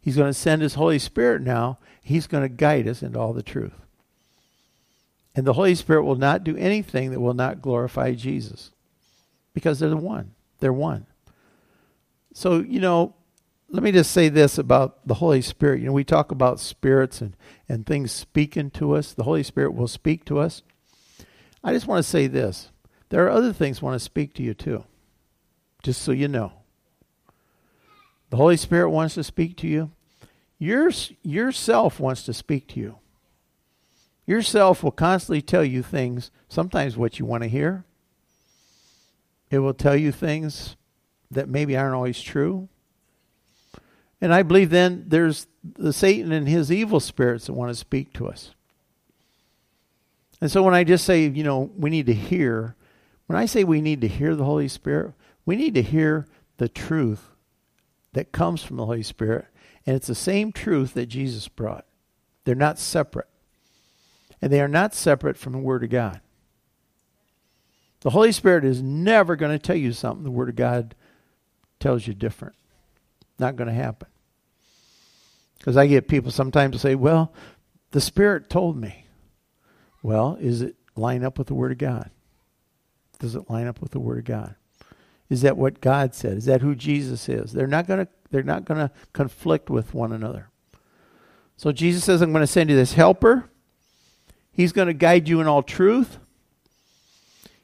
He's 0.00 0.16
going 0.16 0.30
to 0.30 0.34
send 0.34 0.62
his 0.62 0.74
Holy 0.74 0.98
Spirit 0.98 1.42
now. 1.42 1.78
He's 2.00 2.26
going 2.26 2.42
to 2.42 2.48
guide 2.48 2.86
us 2.88 3.02
into 3.02 3.18
all 3.18 3.32
the 3.32 3.42
truth. 3.42 3.74
And 5.34 5.46
the 5.46 5.54
Holy 5.54 5.74
Spirit 5.74 6.04
will 6.04 6.16
not 6.16 6.44
do 6.44 6.56
anything 6.56 7.10
that 7.10 7.20
will 7.20 7.34
not 7.34 7.60
glorify 7.60 8.14
Jesus 8.14 8.70
because 9.56 9.78
they're 9.78 9.88
the 9.88 9.96
one. 9.96 10.34
They're 10.60 10.70
one. 10.70 11.06
So, 12.34 12.58
you 12.58 12.78
know, 12.78 13.14
let 13.70 13.82
me 13.82 13.90
just 13.90 14.10
say 14.10 14.28
this 14.28 14.58
about 14.58 15.08
the 15.08 15.14
Holy 15.14 15.40
Spirit. 15.40 15.80
You 15.80 15.86
know, 15.86 15.94
we 15.94 16.04
talk 16.04 16.30
about 16.30 16.60
spirits 16.60 17.22
and, 17.22 17.34
and 17.66 17.86
things 17.86 18.12
speaking 18.12 18.70
to 18.72 18.94
us. 18.94 19.14
The 19.14 19.22
Holy 19.22 19.42
Spirit 19.42 19.72
will 19.72 19.88
speak 19.88 20.26
to 20.26 20.40
us. 20.40 20.60
I 21.64 21.72
just 21.72 21.86
want 21.86 22.04
to 22.04 22.10
say 22.10 22.26
this. 22.26 22.68
There 23.08 23.24
are 23.24 23.30
other 23.30 23.54
things 23.54 23.80
want 23.80 23.94
to 23.94 23.98
speak 23.98 24.34
to 24.34 24.42
you 24.42 24.52
too. 24.52 24.84
Just 25.82 26.02
so 26.02 26.12
you 26.12 26.28
know. 26.28 26.52
The 28.28 28.36
Holy 28.36 28.58
Spirit 28.58 28.90
wants 28.90 29.14
to 29.14 29.24
speak 29.24 29.56
to 29.56 29.66
you. 29.66 29.90
Your, 30.58 30.90
yourself 31.22 31.98
wants 31.98 32.24
to 32.24 32.34
speak 32.34 32.68
to 32.68 32.80
you. 32.80 32.98
Yourself 34.26 34.82
will 34.82 34.90
constantly 34.90 35.40
tell 35.40 35.64
you 35.64 35.82
things, 35.82 36.30
sometimes 36.46 36.98
what 36.98 37.18
you 37.18 37.24
want 37.24 37.42
to 37.42 37.48
hear. 37.48 37.86
It 39.50 39.60
will 39.60 39.74
tell 39.74 39.96
you 39.96 40.12
things 40.12 40.76
that 41.30 41.48
maybe 41.48 41.76
aren't 41.76 41.94
always 41.94 42.20
true. 42.20 42.68
And 44.20 44.32
I 44.32 44.42
believe 44.42 44.70
then 44.70 45.04
there's 45.08 45.46
the 45.62 45.92
Satan 45.92 46.32
and 46.32 46.48
his 46.48 46.72
evil 46.72 47.00
spirits 47.00 47.46
that 47.46 47.52
want 47.52 47.70
to 47.70 47.74
speak 47.74 48.12
to 48.14 48.28
us. 48.28 48.52
And 50.40 50.50
so 50.50 50.62
when 50.62 50.74
I 50.74 50.84
just 50.84 51.04
say, 51.04 51.26
you 51.26 51.44
know, 51.44 51.70
we 51.76 51.90
need 51.90 52.06
to 52.06 52.14
hear, 52.14 52.76
when 53.26 53.38
I 53.38 53.46
say 53.46 53.64
we 53.64 53.80
need 53.80 54.00
to 54.02 54.08
hear 54.08 54.34
the 54.34 54.44
Holy 54.44 54.68
Spirit, 54.68 55.12
we 55.44 55.56
need 55.56 55.74
to 55.74 55.82
hear 55.82 56.26
the 56.58 56.68
truth 56.68 57.30
that 58.12 58.32
comes 58.32 58.62
from 58.62 58.76
the 58.76 58.86
Holy 58.86 59.02
Spirit. 59.02 59.46
And 59.86 59.94
it's 59.94 60.06
the 60.06 60.14
same 60.14 60.52
truth 60.52 60.94
that 60.94 61.06
Jesus 61.06 61.48
brought. 61.48 61.86
They're 62.44 62.54
not 62.54 62.78
separate. 62.78 63.28
And 64.42 64.52
they 64.52 64.60
are 64.60 64.68
not 64.68 64.94
separate 64.94 65.36
from 65.36 65.52
the 65.52 65.58
Word 65.58 65.84
of 65.84 65.90
God. 65.90 66.20
The 68.00 68.10
Holy 68.10 68.32
Spirit 68.32 68.64
is 68.64 68.82
never 68.82 69.36
going 69.36 69.52
to 69.52 69.58
tell 69.58 69.76
you 69.76 69.92
something 69.92 70.24
the 70.24 70.30
Word 70.30 70.48
of 70.48 70.56
God 70.56 70.94
tells 71.80 72.06
you 72.06 72.14
different. 72.14 72.54
Not 73.38 73.56
going 73.56 73.68
to 73.68 73.74
happen. 73.74 74.08
Because 75.58 75.76
I 75.76 75.86
get 75.86 76.08
people 76.08 76.30
sometimes 76.30 76.80
say, 76.80 76.94
well, 76.94 77.32
the 77.90 78.00
Spirit 78.00 78.50
told 78.50 78.76
me. 78.76 79.06
Well, 80.02 80.36
is 80.40 80.62
it 80.62 80.76
line 80.94 81.24
up 81.24 81.38
with 81.38 81.48
the 81.48 81.54
Word 81.54 81.72
of 81.72 81.78
God? 81.78 82.10
Does 83.18 83.34
it 83.34 83.50
line 83.50 83.66
up 83.66 83.80
with 83.80 83.92
the 83.92 84.00
Word 84.00 84.18
of 84.18 84.24
God? 84.24 84.54
Is 85.28 85.42
that 85.42 85.56
what 85.56 85.80
God 85.80 86.14
said? 86.14 86.36
Is 86.36 86.44
that 86.44 86.60
who 86.60 86.74
Jesus 86.74 87.28
is? 87.28 87.52
They're 87.52 87.66
not 87.66 87.86
going 87.86 88.06
to 88.06 88.08
they're 88.30 88.42
not 88.42 88.64
going 88.64 88.78
to 88.78 88.90
conflict 89.12 89.70
with 89.70 89.94
one 89.94 90.12
another. 90.12 90.50
So 91.56 91.72
Jesus 91.72 92.04
says, 92.04 92.20
I'm 92.20 92.32
going 92.32 92.42
to 92.42 92.46
send 92.46 92.70
you 92.70 92.76
this 92.76 92.92
helper. 92.92 93.48
He's 94.50 94.72
going 94.72 94.88
to 94.88 94.94
guide 94.94 95.28
you 95.28 95.40
in 95.40 95.46
all 95.46 95.62
truth. 95.62 96.18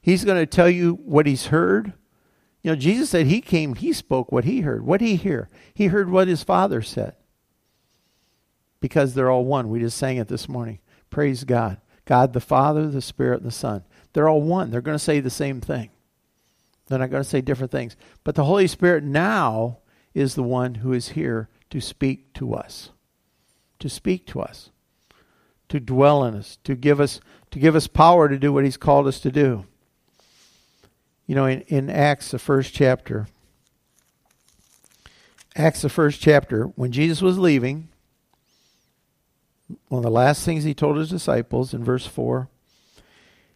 He's 0.03 0.25
going 0.25 0.39
to 0.39 0.47
tell 0.47 0.69
you 0.69 0.95
what 1.05 1.27
he's 1.27 1.47
heard. 1.47 1.95
You 2.61 2.73
know, 2.73 2.77
Jesus 2.77 3.11
said 3.11 3.27
he 3.27 3.41
came, 3.41 3.75
he 3.75 3.93
spoke 3.93 4.31
what 4.31 4.45
he 4.45 4.61
heard. 4.61 4.85
What 4.85 5.01
did 5.01 5.07
he 5.07 5.17
hear? 5.17 5.49
He 5.73 5.87
heard 5.87 6.11
what 6.11 6.29
his 6.29 6.43
father 6.43 6.83
said. 6.83 7.15
Because 8.81 9.15
they're 9.15 9.31
all 9.31 9.45
one. 9.45 9.71
We 9.71 9.79
just 9.81 9.97
sang 9.97 10.17
it 10.17 10.29
this 10.29 10.49
morning. 10.49 10.81
Praise 11.09 11.45
God. 11.45 11.81
God 12.05 12.33
the 12.33 12.41
Father, 12.41 12.89
the 12.89 13.01
Spirit, 13.01 13.39
and 13.39 13.47
the 13.47 13.53
Son. 13.53 13.85
They're 14.13 14.29
all 14.29 14.43
one. 14.43 14.71
They're 14.71 14.81
going 14.81 14.97
to 14.97 15.05
say 15.05 15.21
the 15.21 15.31
same 15.31 15.61
thing. 15.61 15.91
They're 16.89 16.99
not 16.99 17.11
going 17.11 17.23
to 17.23 17.29
say 17.29 17.41
different 17.41 17.71
things. 17.71 17.97
But 18.25 18.35
the 18.35 18.45
Holy 18.45 18.67
Spirit 18.67 19.05
now 19.05 19.79
is 20.15 20.35
the 20.35 20.43
one 20.43 20.77
who 20.77 20.93
is 20.93 21.11
here 21.11 21.49
to 21.71 21.81
speak 21.81 22.35
to 22.35 22.55
us. 22.55 22.91
To 23.79 23.89
speak 23.89 24.27
to 24.29 24.41
us. 24.41 24.71
To 25.69 25.81
dwell 25.81 26.25
in 26.25 26.35
us, 26.35 26.59
to 26.65 26.75
give 26.75 27.01
us 27.01 27.21
to 27.51 27.59
give 27.59 27.75
us 27.77 27.87
power 27.87 28.29
to 28.29 28.39
do 28.39 28.53
what 28.53 28.65
he's 28.65 28.77
called 28.77 29.07
us 29.07 29.21
to 29.21 29.31
do. 29.31 29.65
You 31.27 31.35
know, 31.35 31.47
in, 31.47 31.61
in 31.63 31.91
Acts 31.91 32.31
the 32.31 32.39
first 32.39 32.75
chapter, 32.75 33.29
Acts 35.55 35.83
the 35.83 35.89
first 35.89 36.21
chapter, 36.21 36.65
when 36.65 36.93
Jesus 36.93 37.21
was 37.21 37.39
leaving, 37.39 37.89
one 39.89 39.99
of 39.99 40.03
the 40.03 40.11
last 40.11 40.45
things 40.45 40.65
he 40.65 40.75
told 40.75 40.97
his 40.97 41.11
disciples 41.11 41.75
in 41.75 41.85
verse 41.85 42.07
4, 42.07 42.49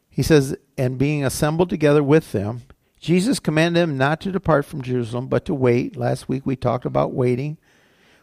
he 0.09 0.23
says, 0.23 0.57
And 0.77 0.99
being 0.99 1.25
assembled 1.25 1.71
together 1.71 2.03
with 2.03 2.33
them, 2.33 2.63
Jesus 3.01 3.39
commanded 3.39 3.81
them 3.81 3.99
not 3.99 4.21
to 4.23 4.33
depart 4.33 4.65
from 4.65 4.83
Jerusalem, 4.83 5.29
but 5.29 5.45
to 5.47 5.55
wait. 5.55 5.97
Last 5.97 6.29
week 6.29 6.47
we 6.47 6.57
talked 6.57 6.85
about 6.85 7.13
waiting. 7.13 7.59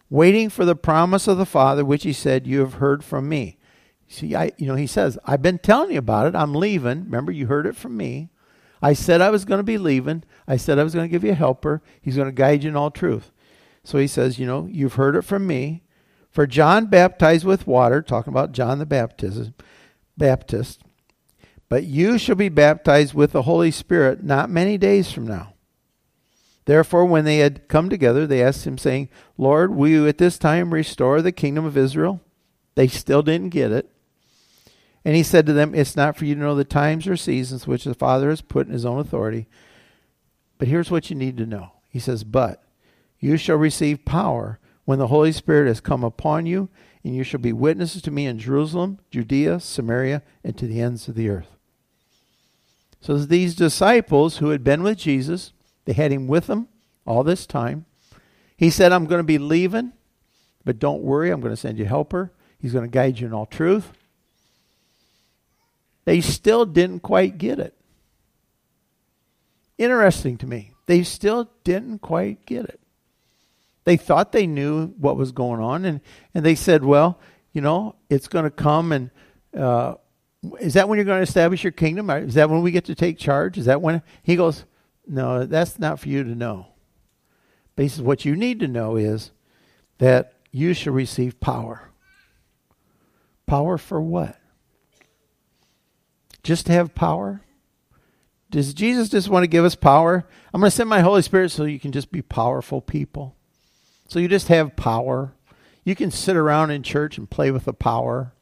Waiting 0.10 0.50
for 0.50 0.66
the 0.66 0.76
promise 0.76 1.28
of 1.28 1.38
the 1.38 1.46
Father, 1.46 1.86
which 1.86 2.04
he 2.04 2.14
said, 2.14 2.46
You 2.46 2.60
have 2.60 2.76
heard 2.76 3.04
from 3.04 3.30
me. 3.30 3.58
See, 4.08 4.36
I, 4.36 4.52
you 4.58 4.68
know, 4.68 4.76
he 4.76 4.88
says, 4.88 5.18
I've 5.26 5.42
been 5.42 5.58
telling 5.58 5.92
you 5.92 5.98
about 5.98 6.28
it. 6.28 6.36
I'm 6.36 6.54
leaving. 6.54 7.06
Remember, 7.06 7.32
you 7.32 7.48
heard 7.48 7.66
it 7.66 7.76
from 7.76 7.98
me. 7.98 8.30
I 8.84 8.92
said 8.92 9.22
I 9.22 9.30
was 9.30 9.46
going 9.46 9.60
to 9.60 9.64
be 9.64 9.78
leaving. 9.78 10.24
I 10.46 10.58
said 10.58 10.78
I 10.78 10.84
was 10.84 10.94
going 10.94 11.08
to 11.08 11.12
give 11.12 11.24
you 11.24 11.32
a 11.32 11.36
helper. 11.36 11.82
He's 12.02 12.18
going 12.18 12.28
to 12.28 12.34
guide 12.34 12.64
you 12.64 12.70
in 12.70 12.76
all 12.76 12.92
truth. 12.92 13.32
So 13.86 13.98
he 13.98 14.08
says, 14.08 14.38
You 14.38 14.46
know, 14.46 14.68
you've 14.70 14.96
heard 14.96 15.16
it 15.16 15.22
from 15.22 15.48
me. 15.48 15.84
For 16.30 16.46
John 16.46 16.88
baptized 16.88 17.46
with 17.46 17.66
water, 17.66 18.02
talking 18.02 18.34
about 18.34 18.52
John 18.52 18.80
the 18.80 18.86
Baptist, 18.86 19.52
Baptist, 20.18 20.82
but 21.70 21.86
you 21.86 22.18
shall 22.18 22.36
be 22.36 22.50
baptized 22.50 23.14
with 23.14 23.32
the 23.32 23.44
Holy 23.44 23.72
Spirit 23.72 24.22
not 24.22 24.50
many 24.50 24.78
days 24.78 25.12
from 25.12 25.28
now. 25.28 25.54
Therefore, 26.66 27.06
when 27.06 27.24
they 27.24 27.38
had 27.38 27.68
come 27.68 27.90
together, 27.90 28.28
they 28.28 28.44
asked 28.44 28.66
him, 28.66 28.78
saying, 28.78 29.10
Lord, 29.38 29.76
will 29.76 29.88
you 29.88 30.08
at 30.08 30.18
this 30.18 30.38
time 30.38 30.74
restore 30.74 31.22
the 31.22 31.32
kingdom 31.32 31.66
of 31.66 31.78
Israel? 31.78 32.20
They 32.76 32.88
still 32.88 33.22
didn't 33.22 33.50
get 33.50 33.72
it. 33.72 33.93
And 35.06 35.16
he 35.16 35.24
said 35.24 35.46
to 35.46 35.54
them, 35.54 35.76
It's 35.76 35.96
not 35.96 36.16
for 36.16 36.26
you 36.26 36.36
to 36.36 36.42
know 36.42 36.56
the 36.56 36.64
times 36.64 37.08
or 37.08 37.18
seasons 37.18 37.68
which 37.68 37.84
the 37.84 37.94
Father 37.94 38.30
has 38.30 38.42
put 38.42 38.68
in 38.68 38.74
his 38.74 38.86
own 38.86 39.00
authority. 39.00 39.48
But 40.58 40.68
here's 40.68 40.90
what 40.90 41.10
you 41.10 41.16
need 41.16 41.38
to 41.38 41.46
know. 41.46 41.72
He 41.90 42.00
says, 42.00 42.24
But 42.24 42.64
you 43.20 43.38
shall 43.38 43.58
receive 43.58 44.06
power 44.06 44.60
when 44.86 45.00
the 45.00 45.08
Holy 45.08 45.32
Spirit 45.32 45.68
has 45.68 45.80
come 45.80 46.04
upon 46.04 46.46
you, 46.46 46.70
and 47.04 47.16
you 47.16 47.24
shall 47.24 47.40
be 47.40 47.54
witnesses 47.54 48.02
to 48.04 48.12
me 48.12 48.26
in 48.26 48.40
Jerusalem, 48.40 49.00
Judea, 49.12 49.60
Samaria, 49.60 50.22
and 50.44 50.58
to 50.58 50.68
the 50.68 50.82
ends 50.82 51.08
of 51.08 51.16
the 51.16 51.30
earth. 51.30 51.58
So 53.02 53.18
these 53.18 53.56
disciples 53.56 54.38
who 54.38 54.50
had 54.50 54.64
been 54.64 54.84
with 54.84 54.98
Jesus, 54.98 55.52
they 55.86 55.94
had 55.94 56.12
him 56.12 56.28
with 56.28 56.48
them 56.48 56.70
all 57.06 57.24
this 57.24 57.46
time. 57.46 57.86
He 58.56 58.70
said, 58.70 58.94
I'm 58.94 59.06
going 59.06 59.20
to 59.20 59.26
be 59.26 59.38
leaving, 59.38 59.92
but 60.64 60.80
don't 60.80 61.04
worry, 61.04 61.30
I'm 61.30 61.42
going 61.42 61.54
to 61.54 61.60
send 61.60 61.78
you 61.78 61.86
a 61.86 61.90
helper. 61.90 62.32
He's 62.58 62.72
going 62.72 62.86
to 62.86 62.92
guide 62.92 63.20
you 63.20 63.28
in 63.28 63.34
all 63.34 63.46
truth. 63.46 63.92
They 66.06 66.22
still 66.22 66.66
didn't 66.66 67.00
quite 67.00 67.38
get 67.38 67.60
it. 67.60 67.74
Interesting 69.78 70.38
to 70.38 70.48
me. 70.48 70.72
They 70.86 71.04
still 71.04 71.50
didn't 71.64 72.00
quite 72.00 72.46
get 72.46 72.66
it. 72.66 72.80
They 73.86 73.98
thought 73.98 74.32
they 74.32 74.48
knew 74.48 74.88
what 74.98 75.18
was 75.18 75.32
going 75.32 75.60
on, 75.60 75.86
and, 75.86 76.02
and 76.34 76.46
they 76.46 76.56
said, 76.56 76.84
Well, 76.84 77.20
you 77.52 77.62
know, 77.62 77.96
it's 78.10 78.28
going 78.28 78.46
to 78.46 78.52
come 78.52 78.92
and 78.92 79.12
uh, 79.58 79.96
is 80.60 80.74
that 80.74 80.90
when 80.90 80.98
you're 80.98 81.06
going 81.06 81.20
to 81.20 81.30
establish 81.30 81.64
your 81.64 81.72
kingdom? 81.72 82.10
Is 82.10 82.34
that 82.34 82.50
when 82.50 82.62
we 82.62 82.72
get 82.72 82.86
to 82.86 82.96
take 82.96 83.18
charge? 83.18 83.58
Is 83.58 83.66
that 83.66 83.82
when 83.82 84.02
he 84.24 84.36
goes, 84.36 84.66
no, 85.08 85.46
that's 85.46 85.80
not 85.80 86.00
for 86.00 86.10
you 86.10 86.24
to 86.24 86.36
know. 86.36 86.68
But 87.76 87.84
he 87.84 87.90
says, 87.90 88.02
what 88.02 88.26
you 88.26 88.36
need 88.36 88.60
to 88.60 88.68
know 88.68 88.96
is 88.96 89.32
that 90.00 90.34
you 90.52 90.74
shall 90.74 90.94
receive 90.94 91.40
power. 91.40 91.90
Power 93.46 93.78
for 93.78 94.02
what? 94.02 94.38
Just 96.44 96.66
to 96.68 96.74
have 96.74 96.94
power? 96.94 97.42
Does 98.52 98.74
Jesus 98.74 99.10
just 99.10 99.30
want 99.30 99.44
to 99.44 99.48
give 99.48 99.66
us 99.66 99.76
power? 99.76 100.28
I'm 100.54 100.62
going 100.62 100.70
to 100.70 100.76
send 100.76 100.90
my 100.90 101.00
Holy 101.00 101.24
Spirit 101.24 101.50
so 101.50 101.64
you 101.64 101.80
can 101.80 101.92
just 101.92 102.12
be 102.12 102.22
powerful 102.22 102.82
people. 102.82 103.36
So 104.08 104.20
you 104.20 104.28
just 104.28 104.50
have 104.50 104.76
power. 104.76 105.34
You 105.84 105.96
can 105.96 106.12
sit 106.12 106.36
around 106.36 106.70
in 106.72 106.84
church 106.84 107.18
and 107.18 107.30
play 107.30 107.50
with 107.50 107.66
the 107.66 107.74
power. 107.74 108.34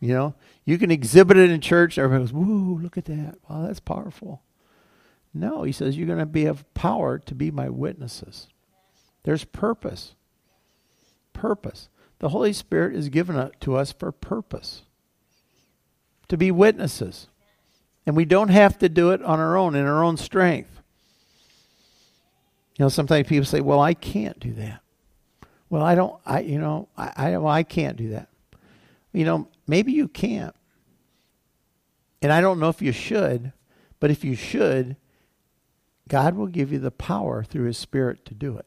You 0.00 0.14
know, 0.14 0.34
you 0.64 0.78
can 0.78 0.90
exhibit 0.90 1.36
it 1.36 1.50
in 1.50 1.60
church. 1.60 1.96
Everybody 1.96 2.24
goes, 2.24 2.32
"Woo! 2.32 2.76
Look 2.76 2.98
at 2.98 3.04
that! 3.04 3.36
Wow, 3.48 3.66
that's 3.66 3.78
powerful." 3.78 4.42
No, 5.32 5.62
he 5.62 5.70
says 5.70 5.96
you're 5.96 6.08
going 6.08 6.18
to 6.18 6.26
be 6.26 6.46
of 6.46 6.72
power 6.74 7.18
to 7.20 7.34
be 7.34 7.52
my 7.52 7.68
witnesses. 7.68 8.48
There's 9.22 9.44
purpose. 9.44 10.14
Purpose. 11.32 11.88
The 12.18 12.30
Holy 12.30 12.52
Spirit 12.52 12.96
is 12.96 13.08
given 13.08 13.50
to 13.60 13.76
us 13.76 13.92
for 13.92 14.10
purpose. 14.10 14.82
To 16.32 16.38
be 16.38 16.50
witnesses. 16.50 17.26
And 18.06 18.16
we 18.16 18.24
don't 18.24 18.48
have 18.48 18.78
to 18.78 18.88
do 18.88 19.10
it 19.10 19.20
on 19.20 19.38
our 19.38 19.54
own, 19.54 19.74
in 19.74 19.84
our 19.84 20.02
own 20.02 20.16
strength. 20.16 20.80
You 22.78 22.86
know, 22.86 22.88
sometimes 22.88 23.28
people 23.28 23.44
say, 23.44 23.60
well, 23.60 23.80
I 23.80 23.92
can't 23.92 24.40
do 24.40 24.54
that. 24.54 24.80
Well, 25.68 25.82
I 25.82 25.94
don't, 25.94 26.18
I, 26.24 26.40
you 26.40 26.58
know, 26.58 26.88
I, 26.96 27.12
I, 27.16 27.36
well, 27.36 27.52
I 27.52 27.64
can't 27.64 27.98
do 27.98 28.08
that. 28.12 28.30
You 29.12 29.26
know, 29.26 29.48
maybe 29.66 29.92
you 29.92 30.08
can't. 30.08 30.54
And 32.22 32.32
I 32.32 32.40
don't 32.40 32.58
know 32.58 32.70
if 32.70 32.80
you 32.80 32.92
should, 32.92 33.52
but 34.00 34.10
if 34.10 34.24
you 34.24 34.34
should, 34.34 34.96
God 36.08 36.34
will 36.34 36.46
give 36.46 36.72
you 36.72 36.78
the 36.78 36.90
power 36.90 37.44
through 37.44 37.66
His 37.66 37.76
Spirit 37.76 38.24
to 38.24 38.32
do 38.32 38.56
it. 38.56 38.64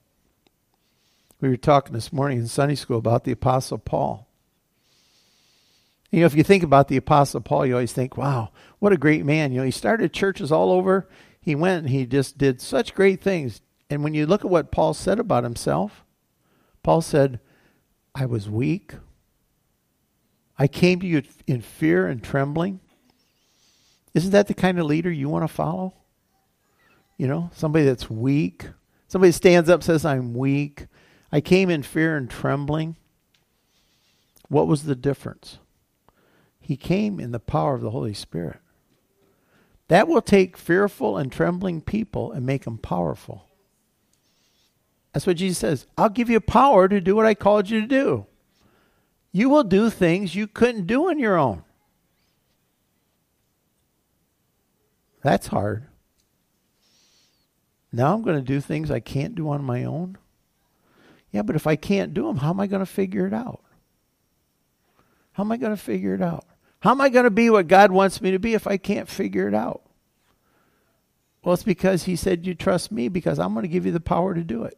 We 1.42 1.50
were 1.50 1.58
talking 1.58 1.94
this 1.94 2.14
morning 2.14 2.38
in 2.38 2.48
Sunday 2.48 2.76
school 2.76 3.00
about 3.00 3.24
the 3.24 3.32
Apostle 3.32 3.80
Paul. 3.80 4.28
You 6.16 6.22
know, 6.22 6.28
if 6.28 6.36
you 6.36 6.44
think 6.44 6.64
about 6.64 6.88
the 6.88 6.96
Apostle 6.96 7.42
Paul, 7.42 7.66
you 7.66 7.74
always 7.74 7.92
think, 7.92 8.16
wow, 8.16 8.52
what 8.80 8.94
a 8.94 8.98
great 8.98 9.26
man. 9.26 9.52
You 9.52 9.58
know, 9.58 9.66
he 9.66 9.72
started 9.72 10.14
churches 10.14 10.50
all 10.50 10.72
over. 10.72 11.10
He 11.42 11.56
went 11.56 11.80
and 11.80 11.90
he 11.90 12.06
just 12.06 12.38
did 12.38 12.62
such 12.62 12.96
great 12.96 13.22
things. 13.22 13.60
And 13.90 14.02
when 14.02 14.14
you 14.14 14.26
look 14.26 14.46
at 14.46 14.50
what 14.50 14.72
Paul 14.72 14.94
said 14.94 15.20
about 15.20 15.44
himself, 15.44 16.06
Paul 16.84 17.02
said, 17.02 17.42
I 18.16 18.28
was 18.28 18.50
weak. 18.50 18.94
I 20.58 20.68
came 20.68 21.02
to 21.02 21.06
you 21.06 21.22
in 21.48 21.60
fear 21.60 22.08
and 22.08 22.24
trembling. 22.24 22.80
Isn't 24.14 24.32
that 24.32 24.48
the 24.48 24.54
kind 24.54 24.80
of 24.80 24.86
leader 24.86 25.12
you 25.12 25.28
want 25.28 25.44
to 25.44 25.54
follow? 25.54 25.96
You 27.18 27.28
know, 27.28 27.50
somebody 27.54 27.84
that's 27.84 28.10
weak. 28.10 28.70
Somebody 29.10 29.34
stands 29.34 29.70
up 29.70 29.84
says, 29.84 30.06
I'm 30.06 30.34
weak. 30.34 30.88
I 31.30 31.42
came 31.42 31.70
in 31.70 31.84
fear 31.84 32.16
and 32.16 32.30
trembling. 32.30 32.96
What 34.48 34.68
was 34.68 34.84
the 34.84 34.96
difference? 34.96 35.60
He 36.66 36.78
came 36.78 37.20
in 37.20 37.32
the 37.32 37.40
power 37.40 37.76
of 37.76 37.82
the 37.82 37.92
Holy 37.92 38.14
Spirit. 38.14 38.58
That 39.88 40.08
will 40.08 40.22
take 40.22 40.58
fearful 40.58 41.18
and 41.18 41.32
trembling 41.32 41.82
people 41.82 42.32
and 42.32 42.46
make 42.46 42.64
them 42.64 42.80
powerful. 42.80 43.48
That's 45.14 45.28
what 45.28 45.38
Jesus 45.38 45.60
says. 45.60 45.88
I'll 45.98 46.10
give 46.10 46.30
you 46.30 46.40
power 46.40 46.88
to 46.88 47.00
do 47.00 47.16
what 47.16 47.28
I 47.28 47.36
called 47.36 47.70
you 47.70 47.82
to 47.82 47.88
do 47.88 48.26
you 49.36 49.50
will 49.50 49.66
do 49.66 49.90
things 49.90 50.34
you 50.34 50.48
couldn't 50.48 50.88
do 50.88 51.10
on 51.10 51.20
your 51.20 51.36
own. 51.38 51.62
That's 55.24 55.48
hard. 55.48 55.88
Now 57.92 58.14
I'm 58.14 58.22
going 58.22 58.38
to 58.38 58.42
do 58.42 58.62
things 58.62 58.90
I 58.90 59.02
can't 59.02 59.36
do 59.36 59.50
on 59.50 59.62
my 59.62 59.84
own. 59.84 60.18
Yeah, 61.34 61.42
but 61.42 61.58
if 61.58 61.68
I 61.68 61.76
can't 61.76 62.14
do 62.14 62.28
them, 62.28 62.38
how 62.38 62.52
am 62.52 62.62
I 62.62 62.68
going 62.68 62.80
to 62.80 62.86
figure 62.86 63.28
it 63.28 63.34
out? 63.34 63.62
How 65.34 65.44
am 65.44 65.52
I 65.52 65.58
going 65.58 65.76
to 65.76 65.84
figure 65.84 66.14
it 66.14 66.22
out? 66.22 66.46
How 66.86 66.92
am 66.92 67.02
I 67.02 67.10
going 67.10 67.24
to 67.24 67.32
be 67.32 67.50
what 67.50 67.68
God 67.68 67.92
wants 67.92 68.22
me 68.22 68.30
to 68.30 68.38
be 68.38 68.54
if 68.54 68.68
I 68.68 68.78
can't 68.78 69.10
figure 69.10 69.48
it 69.48 69.56
out? 69.56 69.82
Well, 71.44 71.56
it's 71.56 71.64
because 71.64 72.04
He 72.04 72.16
said, 72.16 72.46
You 72.46 72.54
trust 72.54 72.92
me 72.92 73.08
because 73.08 73.40
I'm 73.40 73.54
going 73.54 73.64
to 73.64 73.68
give 73.68 73.88
you 73.88 73.92
the 73.92 74.00
power 74.00 74.36
to 74.36 74.44
do 74.44 74.66
it. 74.66 74.78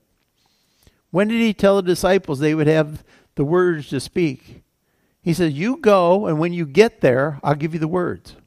When 1.11 1.27
did 1.27 1.41
He 1.41 1.53
tell 1.53 1.75
the 1.75 1.81
disciples 1.81 2.39
they 2.39 2.55
would 2.55 2.67
have 2.67 3.03
the 3.35 3.43
words 3.43 3.89
to 3.89 3.99
speak? 3.99 4.63
He 5.21 5.33
says, 5.33 5.51
You 5.51 5.75
go, 5.75 6.27
and 6.27 6.39
when 6.39 6.53
you 6.53 6.65
get 6.65 7.01
there, 7.01 7.41
I'll 7.43 7.55
give 7.55 7.73
you 7.73 7.79
the 7.81 7.89
words. 7.89 8.37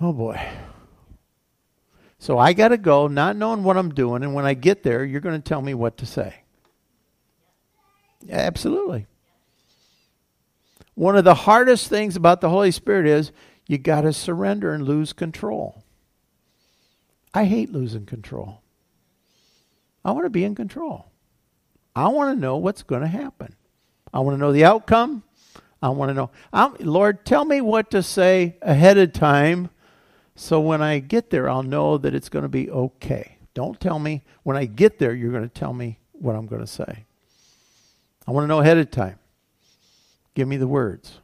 Oh 0.00 0.12
boy. 0.12 0.44
So 2.18 2.40
I 2.40 2.54
got 2.54 2.68
to 2.70 2.76
go, 2.76 3.06
not 3.06 3.36
knowing 3.36 3.62
what 3.62 3.76
I'm 3.76 3.94
doing, 3.94 4.24
and 4.24 4.34
when 4.34 4.46
I 4.46 4.54
get 4.54 4.82
there, 4.82 5.04
you're 5.04 5.20
going 5.20 5.40
to 5.40 5.48
tell 5.48 5.62
me 5.62 5.74
what 5.74 5.96
to 5.98 6.06
say. 6.06 6.40
Absolutely. 8.28 9.06
One 10.96 11.16
of 11.16 11.22
the 11.22 11.34
hardest 11.34 11.88
things 11.88 12.16
about 12.16 12.40
the 12.40 12.50
Holy 12.50 12.72
Spirit 12.72 13.06
is 13.06 13.30
you 13.68 13.78
got 13.78 14.00
to 14.00 14.12
surrender 14.12 14.74
and 14.74 14.82
lose 14.84 15.12
control. 15.12 15.84
I 17.32 17.44
hate 17.44 17.70
losing 17.70 18.06
control. 18.06 18.62
I 20.04 20.10
want 20.10 20.24
to 20.24 20.30
be 20.30 20.42
in 20.42 20.56
control. 20.56 21.06
I 21.94 22.08
want 22.08 22.34
to 22.34 22.40
know 22.40 22.56
what's 22.56 22.82
going 22.82 23.02
to 23.02 23.08
happen. 23.08 23.54
I 24.12 24.20
want 24.20 24.34
to 24.34 24.40
know 24.40 24.52
the 24.52 24.64
outcome. 24.64 25.22
I 25.80 25.90
want 25.90 26.08
to 26.08 26.14
know, 26.14 26.30
I'm, 26.52 26.74
Lord, 26.80 27.24
tell 27.24 27.44
me 27.44 27.60
what 27.60 27.92
to 27.92 28.02
say 28.02 28.56
ahead 28.62 28.98
of 28.98 29.12
time 29.12 29.68
so 30.36 30.60
when 30.60 30.82
I 30.82 30.98
get 30.98 31.30
there, 31.30 31.48
I'll 31.48 31.62
know 31.62 31.96
that 31.96 32.14
it's 32.14 32.28
going 32.28 32.42
to 32.42 32.48
be 32.48 32.70
okay. 32.70 33.38
Don't 33.54 33.80
tell 33.80 33.98
me 33.98 34.22
when 34.42 34.56
I 34.56 34.66
get 34.66 34.98
there, 34.98 35.14
you're 35.14 35.32
going 35.32 35.42
to 35.42 35.48
tell 35.48 35.72
me 35.72 35.98
what 36.12 36.36
I'm 36.36 36.46
going 36.46 36.60
to 36.60 36.66
say. 36.66 37.04
I 38.26 38.30
want 38.30 38.44
to 38.44 38.48
know 38.48 38.60
ahead 38.60 38.76
of 38.76 38.90
time. 38.90 39.18
Give 40.36 40.46
me 40.46 40.58
the 40.58 40.68
words. 40.68 41.20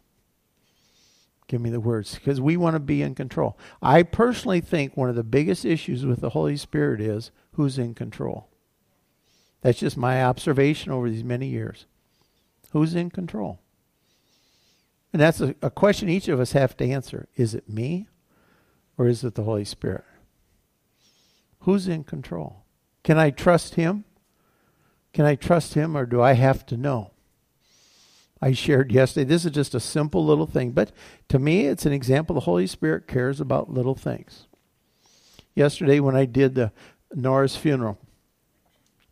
Give 1.46 1.60
me 1.60 1.68
the 1.68 1.80
words 1.80 2.14
because 2.14 2.40
we 2.40 2.56
want 2.56 2.76
to 2.76 2.80
be 2.80 3.02
in 3.02 3.14
control. 3.14 3.58
I 3.82 4.04
personally 4.04 4.62
think 4.62 4.96
one 4.96 5.10
of 5.10 5.16
the 5.16 5.22
biggest 5.22 5.66
issues 5.66 6.06
with 6.06 6.22
the 6.22 6.30
Holy 6.30 6.56
Spirit 6.56 6.98
is 6.98 7.30
who's 7.52 7.78
in 7.78 7.94
control. 7.94 8.48
That's 9.60 9.78
just 9.78 9.98
my 9.98 10.24
observation 10.24 10.92
over 10.92 11.10
these 11.10 11.22
many 11.22 11.46
years. 11.48 11.84
Who's 12.70 12.94
in 12.94 13.10
control? 13.10 13.60
And 15.12 15.20
that's 15.20 15.42
a, 15.42 15.54
a 15.60 15.70
question 15.70 16.08
each 16.08 16.28
of 16.28 16.40
us 16.40 16.52
have 16.52 16.74
to 16.78 16.88
answer. 16.88 17.28
Is 17.36 17.54
it 17.54 17.68
me 17.68 18.08
or 18.96 19.06
is 19.06 19.22
it 19.24 19.34
the 19.34 19.44
Holy 19.44 19.66
Spirit? 19.66 20.04
Who's 21.60 21.86
in 21.86 22.04
control? 22.04 22.64
Can 23.04 23.18
I 23.18 23.28
trust 23.28 23.74
Him? 23.74 24.04
Can 25.12 25.26
I 25.26 25.34
trust 25.34 25.74
Him 25.74 25.98
or 25.98 26.06
do 26.06 26.22
I 26.22 26.32
have 26.32 26.64
to 26.66 26.78
know? 26.78 27.11
I 28.42 28.52
shared 28.52 28.90
yesterday. 28.90 29.24
This 29.24 29.44
is 29.44 29.52
just 29.52 29.72
a 29.72 29.80
simple 29.80 30.26
little 30.26 30.46
thing, 30.46 30.72
but 30.72 30.90
to 31.28 31.38
me, 31.38 31.66
it's 31.66 31.86
an 31.86 31.92
example. 31.92 32.34
The 32.34 32.40
Holy 32.40 32.66
Spirit 32.66 33.06
cares 33.06 33.40
about 33.40 33.72
little 33.72 33.94
things. 33.94 34.48
Yesterday, 35.54 36.00
when 36.00 36.16
I 36.16 36.24
did 36.24 36.56
the 36.56 36.72
Nora's 37.14 37.54
funeral, 37.54 37.98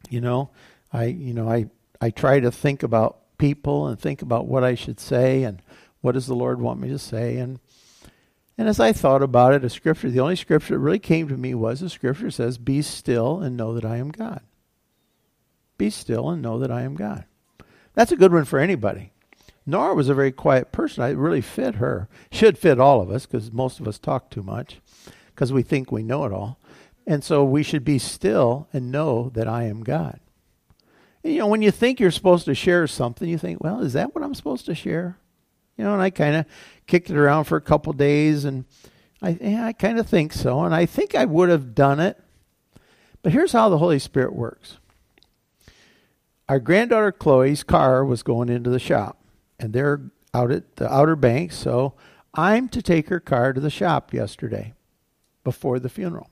you 0.08 0.20
know, 0.20 0.50
I 0.92 1.04
you 1.04 1.32
know 1.32 1.49
I 1.49 1.66
I 2.00 2.10
try 2.10 2.40
to 2.40 2.50
think 2.50 2.82
about 2.82 3.38
people 3.38 3.87
and 3.87 3.99
think 3.99 4.20
about 4.20 4.46
what 4.46 4.64
I 4.64 4.75
should 4.75 4.99
say 4.99 5.44
and 5.44 5.62
what 6.00 6.12
does 6.12 6.26
the 6.26 6.34
Lord 6.34 6.60
want 6.60 6.80
me 6.80 6.88
to 6.88 6.99
say 6.99 7.37
and 7.37 7.60
and 8.58 8.68
as 8.68 8.80
I 8.80 8.92
thought 8.92 9.22
about 9.22 9.54
it, 9.54 9.64
a 9.64 9.70
scripture, 9.70 10.10
the 10.10 10.20
only 10.20 10.37
scripture 10.37 10.75
that 10.75 10.80
really 10.80 10.99
came 10.99 11.28
to 11.28 11.37
me 11.37 11.54
was 11.54 11.80
the 11.80 11.88
scripture 11.88 12.30
says, 12.30 12.58
"Be 12.58 12.82
still 12.82 13.40
and 13.40 13.56
know 13.56 13.75
that 13.75 13.84
I 13.84 13.97
am 13.99 14.10
God." 14.10 14.43
Be 15.78 15.88
still 15.88 16.28
and 16.28 16.43
know 16.43 16.58
that 16.58 16.71
I 16.71 16.82
am 16.82 16.95
God. 16.95 17.25
That's 17.95 18.12
a 18.12 18.16
good 18.16 18.32
one 18.32 18.45
for 18.45 18.58
anybody. 18.58 19.12
Nora 19.66 19.94
was 19.94 20.08
a 20.08 20.14
very 20.14 20.32
quiet 20.32 20.73
person. 20.73 21.04
I 21.04 21.10
really 21.10 21.40
fit 21.40 21.76
her. 21.76 22.08
Should 22.32 22.58
fit 22.58 22.80
all 22.80 23.00
of 23.00 23.10
us 23.10 23.26
because 23.26 23.52
most 23.52 23.80
of 23.80 23.86
us 23.86 23.99
talk 23.99 24.30
too 24.30 24.42
much 24.42 24.80
because 25.34 25.52
we 25.52 25.62
think 25.62 25.92
we 25.92 26.02
know 26.02 26.25
it 26.25 26.32
all. 26.32 26.58
And 27.06 27.25
so 27.25 27.44
we 27.44 27.62
should 27.62 27.84
be 27.84 27.99
still 27.99 28.68
and 28.73 28.92
know 28.92 29.30
that 29.34 29.49
I 29.49 29.64
am 29.64 29.82
God. 29.82 30.20
And, 31.23 31.32
you 31.32 31.38
know, 31.40 31.46
when 31.46 31.62
you 31.62 31.70
think 31.70 32.00
you're 32.00 32.10
supposed 32.10 32.44
to 32.46 32.54
share 32.54 32.86
something, 32.86 33.28
you 33.28 33.38
think, 33.38 33.62
well, 33.62 33.80
is 33.80 33.92
that 33.94 34.14
what 34.14 34.25
I'm 34.25 34.34
supposed 34.34 34.66
to 34.66 34.75
share? 34.75 35.18
You 35.76 35.84
know, 35.84 35.92
and 35.92 36.02
I 36.02 36.10
kind 36.10 36.36
of 36.36 36.46
kicked 36.86 37.10
it 37.10 37.16
around 37.16 37.44
for 37.44 37.56
a 37.56 37.62
couple 37.62 37.92
days, 37.92 38.44
and 38.44 38.64
I, 39.23 39.38
yeah, 39.40 39.64
I 39.66 39.73
kind 39.73 39.99
of 39.99 40.06
think 40.06 40.32
so. 40.32 40.62
And 40.62 40.75
I 40.75 40.86
think 40.86 41.14
I 41.14 41.25
would 41.25 41.49
have 41.49 41.75
done 41.75 42.00
it. 42.00 42.18
But 43.23 43.32
here's 43.32 43.52
how 43.52 43.68
the 43.68 43.78
Holy 43.78 43.99
Spirit 43.99 44.34
works. 44.34 44.78
Our 46.49 46.58
granddaughter 46.58 47.12
Chloe's 47.12 47.62
car 47.62 48.04
was 48.04 48.23
going 48.23 48.49
into 48.49 48.70
the 48.70 48.78
shop 48.78 49.20
and 49.60 49.73
they're 49.73 50.00
out 50.34 50.50
at 50.50 50.76
the 50.76 50.92
Outer 50.92 51.16
Banks. 51.16 51.56
So 51.56 51.94
I'm 52.34 52.68
to 52.70 52.82
take 52.82 53.08
her 53.08 53.20
car 53.20 53.52
to 53.52 53.60
the 53.60 53.70
shop 53.70 54.12
yesterday 54.12 54.75
before 55.44 55.78
the 55.78 55.88
funeral. 55.88 56.30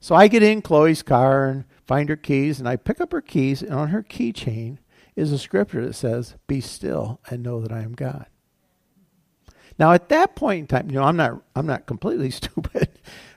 So 0.00 0.14
I 0.14 0.28
get 0.28 0.42
in 0.42 0.62
Chloe's 0.62 1.02
car 1.02 1.46
and 1.46 1.64
find 1.86 2.08
her 2.08 2.16
keys, 2.16 2.58
and 2.58 2.68
I 2.68 2.76
pick 2.76 3.00
up 3.00 3.12
her 3.12 3.20
keys, 3.20 3.62
and 3.62 3.72
on 3.72 3.88
her 3.88 4.02
keychain 4.02 4.78
is 5.14 5.32
a 5.32 5.38
scripture 5.38 5.84
that 5.86 5.94
says, 5.94 6.34
Be 6.46 6.60
still 6.60 7.20
and 7.28 7.42
know 7.42 7.60
that 7.60 7.72
I 7.72 7.80
am 7.80 7.94
God. 7.94 8.26
Now 9.78 9.92
at 9.92 10.08
that 10.08 10.36
point 10.36 10.60
in 10.60 10.66
time, 10.66 10.90
you 10.90 10.96
know, 10.96 11.04
I'm 11.04 11.16
not 11.16 11.42
I'm 11.54 11.66
not 11.66 11.86
completely 11.86 12.30
stupid, 12.30 12.88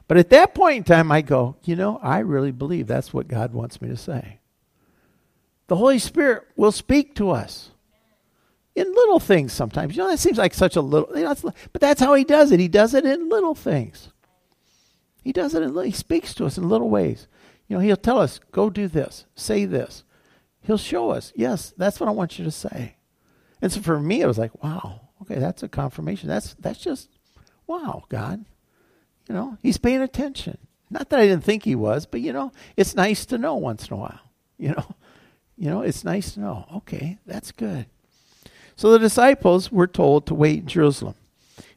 but 0.07 0.17
at 0.17 0.29
that 0.29 0.53
point 0.53 0.77
in 0.77 0.83
time 0.83 1.11
I 1.11 1.21
go, 1.21 1.57
you 1.63 1.75
know, 1.75 1.99
I 2.01 2.19
really 2.19 2.51
believe 2.51 2.87
that's 2.87 3.13
what 3.13 3.27
God 3.27 3.53
wants 3.53 3.81
me 3.81 3.89
to 3.89 3.97
say. 3.97 4.39
The 5.67 5.75
Holy 5.75 5.99
Spirit 5.99 6.47
will 6.55 6.71
speak 6.71 7.15
to 7.15 7.29
us 7.29 7.71
in 8.79 8.93
little 8.93 9.19
things 9.19 9.53
sometimes. 9.53 9.95
You 9.95 10.03
know, 10.03 10.09
that 10.09 10.19
seems 10.19 10.37
like 10.37 10.53
such 10.53 10.75
a 10.75 10.81
little, 10.81 11.15
you 11.17 11.23
know, 11.23 11.35
but 11.71 11.81
that's 11.81 12.01
how 12.01 12.13
he 12.13 12.23
does 12.23 12.51
it. 12.51 12.59
He 12.59 12.67
does 12.67 12.93
it 12.93 13.05
in 13.05 13.29
little 13.29 13.55
things. 13.55 14.09
He 15.23 15.31
does 15.31 15.53
it 15.53 15.63
in, 15.63 15.75
he 15.83 15.91
speaks 15.91 16.33
to 16.35 16.45
us 16.45 16.57
in 16.57 16.69
little 16.69 16.89
ways. 16.89 17.27
You 17.67 17.75
know, 17.75 17.81
he'll 17.81 17.97
tell 17.97 18.19
us, 18.19 18.39
go 18.51 18.69
do 18.69 18.87
this, 18.87 19.25
say 19.35 19.65
this. 19.65 20.03
He'll 20.61 20.77
show 20.77 21.11
us, 21.11 21.31
yes, 21.35 21.73
that's 21.77 21.99
what 21.99 22.09
I 22.09 22.13
want 22.13 22.39
you 22.39 22.45
to 22.45 22.51
say. 22.51 22.95
And 23.61 23.71
so 23.71 23.81
for 23.81 23.99
me, 23.99 24.21
it 24.21 24.27
was 24.27 24.37
like, 24.37 24.63
wow, 24.63 25.01
okay, 25.21 25.39
that's 25.39 25.63
a 25.63 25.69
confirmation. 25.69 26.29
That's, 26.29 26.55
that's 26.59 26.79
just, 26.79 27.09
wow, 27.67 28.03
God. 28.09 28.45
You 29.27 29.35
know, 29.35 29.57
he's 29.61 29.77
paying 29.77 30.01
attention. 30.01 30.57
Not 30.89 31.09
that 31.09 31.19
I 31.19 31.27
didn't 31.27 31.43
think 31.43 31.63
he 31.63 31.75
was, 31.75 32.05
but 32.05 32.21
you 32.21 32.33
know, 32.33 32.51
it's 32.75 32.95
nice 32.95 33.25
to 33.27 33.37
know 33.37 33.55
once 33.55 33.87
in 33.87 33.93
a 33.93 33.97
while. 33.97 34.19
You 34.57 34.69
know, 34.69 34.95
you 35.55 35.69
know, 35.69 35.81
it's 35.81 36.03
nice 36.03 36.33
to 36.33 36.39
know. 36.39 36.65
Okay, 36.77 37.19
that's 37.25 37.51
good. 37.51 37.85
So 38.79 38.91
the 38.91 38.99
disciples 38.99 39.73
were 39.73 39.87
told 39.87 40.25
to 40.25 40.33
wait 40.33 40.59
in 40.59 40.67
Jerusalem. 40.67 41.15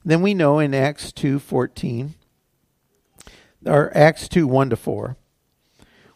Then 0.05 0.23
we 0.23 0.35
know 0.35 0.61
in 0.61 0.73
Acts 0.73 1.11
2:14 1.11 2.15
or 3.67 3.91
Acts 3.93 4.29
2 4.29 4.47
1 4.47 4.71
to 4.71 4.77
4. 4.77 5.17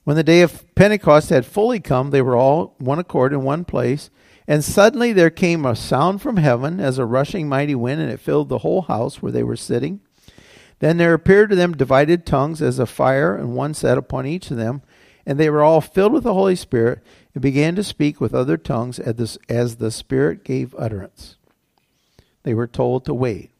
When 0.04 0.14
the 0.14 0.22
day 0.22 0.42
of 0.42 0.64
Pentecost 0.76 1.30
had 1.30 1.44
fully 1.44 1.80
come, 1.80 2.10
they 2.10 2.22
were 2.22 2.36
all 2.36 2.76
one 2.78 3.00
accord 3.00 3.32
in 3.32 3.42
one 3.42 3.64
place. 3.64 4.10
And 4.46 4.62
suddenly 4.62 5.12
there 5.12 5.28
came 5.28 5.66
a 5.66 5.74
sound 5.74 6.22
from 6.22 6.36
heaven 6.36 6.78
as 6.78 6.98
a 6.98 7.04
rushing 7.04 7.48
mighty 7.48 7.74
wind, 7.74 8.00
and 8.00 8.12
it 8.12 8.20
filled 8.20 8.48
the 8.48 8.58
whole 8.58 8.82
house 8.82 9.20
where 9.20 9.32
they 9.32 9.42
were 9.42 9.56
sitting. 9.56 9.98
Then 10.78 10.98
there 10.98 11.14
appeared 11.14 11.50
to 11.50 11.56
them 11.56 11.76
divided 11.76 12.24
tongues 12.24 12.62
as 12.62 12.78
of 12.78 12.88
fire, 12.88 13.34
and 13.34 13.56
one 13.56 13.74
sat 13.74 13.98
upon 13.98 14.24
each 14.24 14.52
of 14.52 14.56
them. 14.56 14.82
And 15.26 15.40
they 15.40 15.50
were 15.50 15.62
all 15.62 15.80
filled 15.80 16.12
with 16.12 16.22
the 16.22 16.34
Holy 16.34 16.54
Spirit 16.54 17.02
and 17.34 17.42
began 17.42 17.74
to 17.74 17.82
speak 17.82 18.20
with 18.20 18.32
other 18.32 18.56
tongues 18.56 19.00
as, 19.00 19.76
the 19.76 19.90
Spirit 19.90 20.44
gave 20.44 20.74
utterance. 20.78 21.36
They 22.44 22.54
were 22.54 22.68
told 22.68 23.04
to 23.04 23.14
wait. 23.14 23.50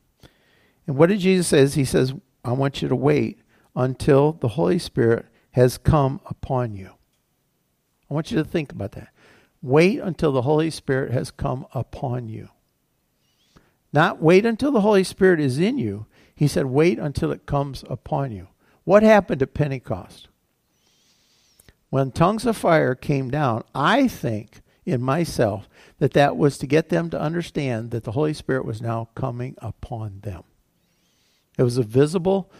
And 0.87 0.96
what 0.96 1.09
did 1.09 1.18
Jesus 1.18 1.48
say? 1.48 1.66
He 1.66 1.85
says, 1.85 2.14
I 2.44 2.52
want 2.52 2.81
you 2.81 2.88
to 2.88 2.94
wait 2.94 3.40
until 3.74 4.33
the 4.33 4.48
Holy 4.48 4.79
Spirit 4.79 5.26
has 5.50 5.76
come 5.76 6.20
upon 6.26 6.76
you. 6.76 6.92
I 8.09 8.14
want 8.14 8.31
you 8.31 8.37
to 8.37 8.44
think 8.44 8.70
about 8.70 8.92
that. 8.92 9.09
Wait 9.61 9.98
until 9.98 10.31
the 10.31 10.42
Holy 10.42 10.70
Spirit 10.70 11.11
has 11.11 11.33
come 11.33 11.66
upon 11.74 12.29
you. 12.29 12.50
Not 13.92 14.22
wait 14.22 14.46
until 14.46 14.70
the 14.70 14.83
Holy 14.83 15.02
Spirit 15.02 15.40
is 15.40 15.59
in 15.59 15.79
you. 15.79 16.07
He 16.37 16.46
said, 16.46 16.66
wait 16.66 17.00
until 17.00 17.33
it 17.33 17.46
comes 17.46 17.83
upon 17.90 18.31
you. 18.31 18.46
What 18.85 19.02
happened 19.02 19.42
at 19.42 19.55
Pentecost? 19.55 20.29
When 21.96 22.12
tongues 22.12 22.44
of 22.44 22.59
fire 22.59 22.94
came 22.94 23.30
down, 23.30 23.64
I 23.74 24.06
think 24.06 24.61
in 24.85 25.00
myself 25.00 25.66
that 25.98 26.12
that 26.12 26.37
was 26.37 26.59
to 26.59 26.66
get 26.66 26.90
them 26.90 27.09
to 27.09 27.18
understand 27.18 27.90
that 27.92 28.04
the 28.04 28.12
Holy 28.12 28.35
Spirit 28.35 28.66
was 28.66 28.82
now 28.82 29.09
coming 29.14 29.54
upon 29.62 30.20
them. 30.20 30.42
It 31.56 31.62
was 31.62 31.78
a 31.78 31.82
visible 31.82 32.52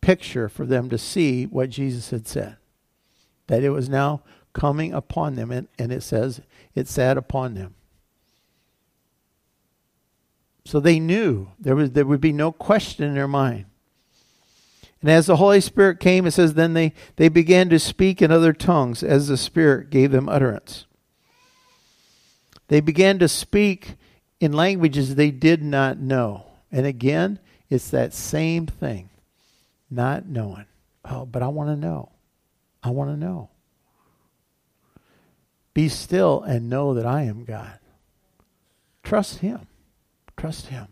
picture 0.00 0.48
for 0.48 0.64
them 0.64 0.88
to 0.88 0.96
see 0.96 1.44
what 1.44 1.68
Jesus 1.68 2.08
had 2.08 2.26
said. 2.26 2.56
That 3.48 3.62
it 3.62 3.68
was 3.68 3.90
now 3.90 4.22
coming 4.54 4.94
upon 4.94 5.34
them, 5.34 5.50
and, 5.50 5.68
and 5.78 5.92
it 5.92 6.02
says 6.02 6.40
it 6.74 6.88
sat 6.88 7.18
upon 7.18 7.52
them. 7.52 7.74
So 10.64 10.80
they 10.80 10.98
knew 10.98 11.48
there 11.60 11.76
was 11.76 11.90
there 11.90 12.06
would 12.06 12.22
be 12.22 12.32
no 12.32 12.52
question 12.52 13.04
in 13.04 13.14
their 13.14 13.28
mind 13.28 13.66
And 15.00 15.10
as 15.10 15.26
the 15.26 15.36
Holy 15.36 15.60
Spirit 15.60 16.00
came, 16.00 16.26
it 16.26 16.32
says, 16.32 16.54
then 16.54 16.74
they, 16.74 16.92
they 17.16 17.28
began 17.28 17.68
to 17.68 17.78
speak 17.78 18.20
in 18.20 18.32
other 18.32 18.52
tongues 18.52 19.02
as 19.02 19.28
the 19.28 19.36
Spirit 19.36 19.90
gave 19.90 20.10
them 20.10 20.28
utterance. 20.28 20.86
They 22.68 22.80
began 22.80 23.18
to 23.20 23.28
speak 23.28 23.94
in 24.40 24.52
languages 24.52 25.14
they 25.14 25.30
did 25.30 25.62
not 25.62 25.98
know. 25.98 26.46
And 26.70 26.86
again, 26.86 27.38
it's 27.70 27.90
that 27.90 28.12
same 28.12 28.66
thing 28.66 29.08
not 29.90 30.26
knowing. 30.26 30.66
Oh, 31.04 31.24
but 31.24 31.42
I 31.42 31.48
want 31.48 31.70
to 31.70 31.76
know. 31.76 32.10
I 32.82 32.90
want 32.90 33.10
to 33.10 33.16
know. 33.16 33.50
Be 35.74 35.88
still 35.88 36.42
and 36.42 36.68
know 36.68 36.94
that 36.94 37.06
I 37.06 37.22
am 37.22 37.44
God. 37.44 37.78
Trust 39.02 39.38
Him. 39.38 39.66
Trust 40.36 40.66
Him. 40.66 40.88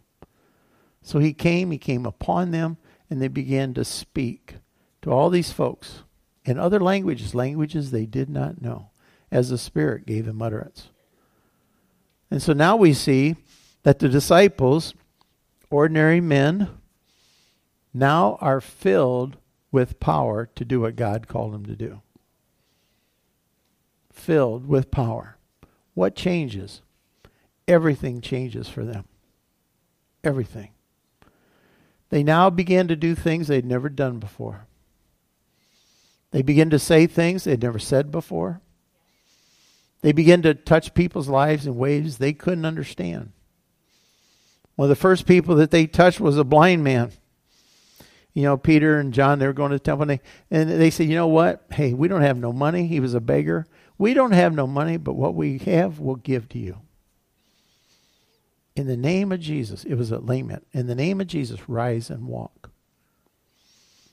So 1.02 1.18
He 1.18 1.32
came, 1.32 1.70
He 1.70 1.78
came 1.78 2.06
upon 2.06 2.52
them, 2.52 2.78
and 3.08 3.20
they 3.20 3.28
began 3.28 3.74
to 3.74 3.84
speak 3.84 4.56
to 5.02 5.10
all 5.10 5.30
these 5.30 5.52
folks 5.52 6.02
in 6.44 6.58
other 6.58 6.80
languages, 6.80 7.34
languages 7.34 7.90
they 7.90 8.06
did 8.06 8.28
not 8.28 8.62
know, 8.62 8.90
as 9.30 9.50
the 9.50 9.58
Spirit 9.58 10.06
gave 10.06 10.26
them 10.26 10.40
utterance. 10.40 10.88
And 12.30 12.42
so 12.42 12.52
now 12.52 12.76
we 12.76 12.92
see 12.92 13.36
that 13.82 13.98
the 13.98 14.08
disciples, 14.08 14.94
ordinary 15.70 16.20
men, 16.20 16.68
now 17.92 18.36
are 18.40 18.60
filled 18.60 19.36
with 19.72 20.00
power 20.00 20.46
to 20.54 20.64
do 20.64 20.80
what 20.80 20.96
God 20.96 21.28
called 21.28 21.52
them 21.52 21.66
to 21.66 21.76
do. 21.76 22.02
Filled 24.12 24.66
with 24.66 24.90
power. 24.90 25.36
What 25.94 26.14
changes? 26.14 26.82
Everything 27.68 28.20
changes 28.20 28.68
for 28.68 28.84
them. 28.84 29.04
Everything. 30.22 30.70
They 32.16 32.22
now 32.22 32.48
began 32.48 32.88
to 32.88 32.96
do 32.96 33.14
things 33.14 33.46
they'd 33.46 33.66
never 33.66 33.90
done 33.90 34.20
before. 34.20 34.66
They 36.30 36.40
begin 36.40 36.70
to 36.70 36.78
say 36.78 37.06
things 37.06 37.44
they'd 37.44 37.62
never 37.62 37.78
said 37.78 38.10
before. 38.10 38.62
They 40.00 40.12
begin 40.12 40.40
to 40.40 40.54
touch 40.54 40.94
people's 40.94 41.28
lives 41.28 41.66
in 41.66 41.76
ways 41.76 42.16
they 42.16 42.32
couldn't 42.32 42.64
understand. 42.64 43.32
One 44.76 44.86
of 44.86 44.88
the 44.88 44.96
first 44.96 45.26
people 45.26 45.56
that 45.56 45.70
they 45.70 45.86
touched 45.86 46.18
was 46.18 46.38
a 46.38 46.44
blind 46.44 46.82
man. 46.82 47.12
You 48.32 48.44
know, 48.44 48.56
Peter 48.56 48.98
and 48.98 49.12
John, 49.12 49.38
they 49.38 49.46
were 49.46 49.52
going 49.52 49.72
to 49.72 49.76
the 49.76 49.80
temple, 49.80 50.08
and 50.08 50.18
they, 50.18 50.20
and 50.50 50.70
they 50.70 50.88
said, 50.88 51.08
You 51.08 51.16
know 51.16 51.28
what? 51.28 51.66
Hey, 51.70 51.92
we 51.92 52.08
don't 52.08 52.22
have 52.22 52.38
no 52.38 52.50
money. 52.50 52.86
He 52.86 52.98
was 52.98 53.12
a 53.12 53.20
beggar. 53.20 53.66
We 53.98 54.14
don't 54.14 54.32
have 54.32 54.54
no 54.54 54.66
money, 54.66 54.96
but 54.96 55.16
what 55.16 55.34
we 55.34 55.58
have, 55.58 56.00
we'll 56.00 56.16
give 56.16 56.48
to 56.48 56.58
you. 56.58 56.78
In 58.76 58.86
the 58.86 58.96
name 58.96 59.32
of 59.32 59.40
Jesus, 59.40 59.84
it 59.84 59.94
was 59.94 60.12
a 60.12 60.18
layman. 60.18 60.60
In 60.72 60.86
the 60.86 60.94
name 60.94 61.20
of 61.20 61.26
Jesus, 61.26 61.68
rise 61.68 62.10
and 62.10 62.28
walk. 62.28 62.70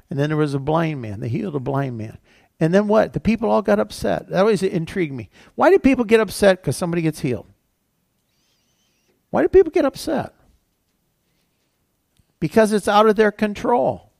And 0.09 0.17
then 0.17 0.29
there 0.29 0.37
was 0.37 0.53
a 0.53 0.59
blind 0.59 1.01
man. 1.01 1.19
They 1.19 1.27
healed 1.27 1.55
a 1.55 1.59
blind 1.59 1.97
man. 1.97 2.17
And 2.59 2.73
then 2.73 2.87
what? 2.87 3.11
The 3.11 3.19
people 3.19 3.49
all 3.49 3.61
got 3.61 3.79
upset. 3.79 4.29
That 4.29 4.39
always 4.39 4.63
intrigued 4.63 5.13
me. 5.13 5.29
Why 5.55 5.69
do 5.69 5.79
people 5.79 6.05
get 6.05 6.21
upset 6.21 6.61
because 6.61 6.77
somebody 6.77 7.01
gets 7.01 7.19
healed? 7.19 7.47
Why 9.31 9.41
do 9.41 9.49
people 9.49 9.71
get 9.71 9.85
upset? 9.85 10.33
Because 12.39 12.71
it's 12.71 12.87
out 12.87 13.07
of 13.07 13.15
their 13.17 13.31
control. 13.31 14.11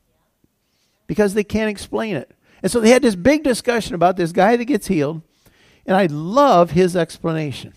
Because 1.08 1.36
they 1.36 1.44
can't 1.44 1.70
explain 1.70 2.16
it. 2.16 2.32
And 2.62 2.72
so 2.72 2.80
they 2.80 2.90
had 2.90 3.02
this 3.02 3.16
big 3.16 3.44
discussion 3.44 3.96
about 3.96 4.18
this 4.18 4.32
guy 4.32 4.58
that 4.58 4.66
gets 4.66 4.88
healed. 4.88 5.22
And 5.86 5.96
I 5.96 6.08
love 6.08 6.72
his 6.72 6.96
explanation. 6.96 7.74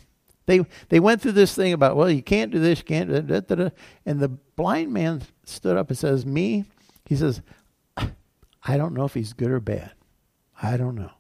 They 0.47 0.65
they 0.89 1.01
went 1.01 1.21
through 1.21 1.33
this 1.33 1.55
thing 1.55 1.73
about 1.73 1.97
well 1.97 2.11
you 2.11 2.23
can't 2.23 2.53
do 2.53 2.59
this 2.59 2.79
you 2.79 2.85
can't 2.85 3.11
do 3.11 3.21
that, 3.21 3.73
and 4.07 4.21
the 4.21 4.29
blind 4.29 4.93
man 4.93 5.23
stood 5.45 5.77
up 5.77 5.91
and 5.91 5.99
says 5.99 6.25
me? 6.25 6.65
He 7.05 7.17
says 7.17 7.43
I 7.97 8.77
don't 8.77 8.95
know 8.95 9.05
if 9.05 9.15
he's 9.15 9.33
good 9.33 9.51
or 9.51 9.61
bad. 9.61 9.93
I 10.61 10.77
don't 10.77 10.97
know. 10.97 11.13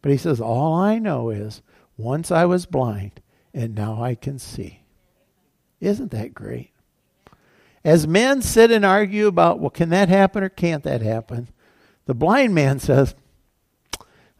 But 0.00 0.12
he 0.12 0.18
says 0.18 0.40
all 0.40 0.74
I 0.74 0.98
know 0.98 1.30
is 1.30 1.62
once 1.96 2.30
I 2.30 2.44
was 2.44 2.66
blind 2.66 3.20
and 3.52 3.74
now 3.74 4.02
I 4.02 4.14
can 4.14 4.38
see. 4.38 4.80
Isn't 5.80 6.10
that 6.12 6.34
great? 6.34 6.70
As 7.84 8.06
men 8.06 8.42
sit 8.42 8.70
and 8.70 8.84
argue 8.84 9.26
about 9.26 9.58
well 9.58 9.70
can 9.70 9.88
that 9.90 10.08
happen 10.08 10.44
or 10.44 10.48
can't 10.48 10.84
that 10.84 11.02
happen 11.02 11.48
the 12.06 12.14
blind 12.14 12.54
man 12.54 12.78
says 12.78 13.14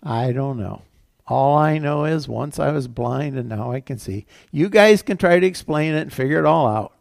I 0.02 0.32
don't 0.32 0.58
know 0.58 0.82
all 1.33 1.57
I 1.57 1.79
know 1.79 2.05
is 2.05 2.29
once 2.29 2.59
I 2.59 2.73
was 2.73 2.88
blind 2.88 3.38
and 3.38 3.49
now 3.49 3.73
I 3.73 3.81
can 3.81 3.97
see. 3.97 4.27
You 4.51 4.68
guys 4.68 5.01
can 5.01 5.16
try 5.16 5.40
to 5.40 5.47
explain 5.47 5.95
it 5.95 6.03
and 6.03 6.12
figure 6.12 6.38
it 6.38 6.45
all 6.45 6.66
out, 6.66 6.92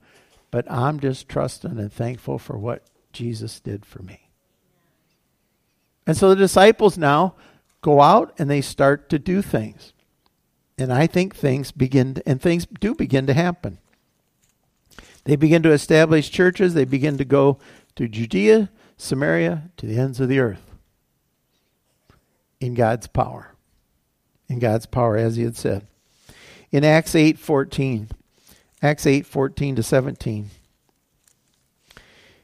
but 0.52 0.72
I'm 0.72 1.02
just 1.02 1.28
trusting 1.28 1.78
and 1.78 1.92
thankful 1.92 2.40
for 2.40 2.58
what 2.58 2.84
Jesus 3.12 3.60
did 3.60 3.86
for 3.86 4.02
me. 4.02 4.30
And 6.08 6.16
so 6.16 6.30
the 6.30 6.38
disciples 6.38 6.98
now 6.98 7.36
go 7.82 8.00
out 8.00 8.34
and 8.40 8.50
they 8.50 8.62
start 8.62 9.10
to 9.10 9.20
do 9.20 9.42
things. 9.42 9.92
And 10.78 10.94
I 10.94 11.08
think 11.08 11.36
things 11.36 11.74
begin 11.74 12.14
to, 12.14 12.24
and 12.26 12.42
things 12.42 12.66
do 12.80 12.96
begin 12.96 13.28
to 13.28 13.34
happen. 13.34 13.80
They 15.26 15.36
begin 15.36 15.62
to 15.64 15.74
establish 15.74 16.32
churches, 16.32 16.74
they 16.74 16.86
begin 16.86 17.18
to 17.18 17.26
go 17.26 17.60
to 17.98 18.08
Judea, 18.08 18.72
Samaria, 18.96 19.72
to 19.76 19.86
the 19.86 20.00
ends 20.00 20.22
of 20.22 20.30
the 20.30 20.40
earth 20.40 20.72
in 22.62 22.76
God's 22.76 23.08
power 23.08 23.51
in 24.52 24.60
God's 24.60 24.86
power, 24.86 25.16
as 25.16 25.38
he 25.38 25.44
had 25.44 25.56
said. 25.56 25.88
In 26.72 26.84
Acts 26.84 27.16
8 27.16 27.40
14, 27.40 28.10
Acts 28.82 29.06
8 29.08 29.26
14 29.26 29.76
to 29.78 29.84
17. 29.84 30.50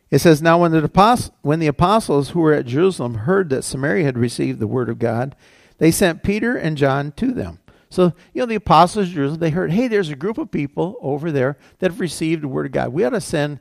It 0.10 0.20
says, 0.20 0.42
Now 0.42 0.62
when 0.62 0.72
the, 0.72 0.84
apostles, 0.84 1.32
when 1.42 1.60
the 1.60 1.68
apostles 1.68 2.30
who 2.30 2.40
were 2.40 2.54
at 2.54 2.66
Jerusalem 2.66 3.16
heard 3.16 3.50
that 3.50 3.64
Samaria 3.64 4.06
had 4.06 4.18
received 4.18 4.60
the 4.60 4.68
word 4.68 4.90
of 4.90 5.00
God, 5.00 5.36
they 5.80 5.92
sent 5.92 6.24
Peter 6.24 6.56
and 6.56 6.78
John 6.78 7.12
to 7.14 7.32
them. 7.32 7.60
So, 7.90 8.14
you 8.34 8.42
know, 8.42 8.46
the 8.46 8.56
apostles 8.56 9.10
of 9.10 9.14
Jerusalem, 9.14 9.40
they 9.40 9.50
heard, 9.50 9.72
hey, 9.72 9.88
there's 9.88 10.10
a 10.10 10.16
group 10.16 10.38
of 10.38 10.52
people 10.52 10.98
over 11.02 11.32
there 11.32 11.58
that 11.80 11.92
have 11.92 12.00
received 12.00 12.42
the 12.42 12.48
word 12.48 12.66
of 12.66 12.72
God. 12.72 12.90
We 12.90 13.04
ought 13.04 13.12
to 13.12 13.22
send 13.22 13.60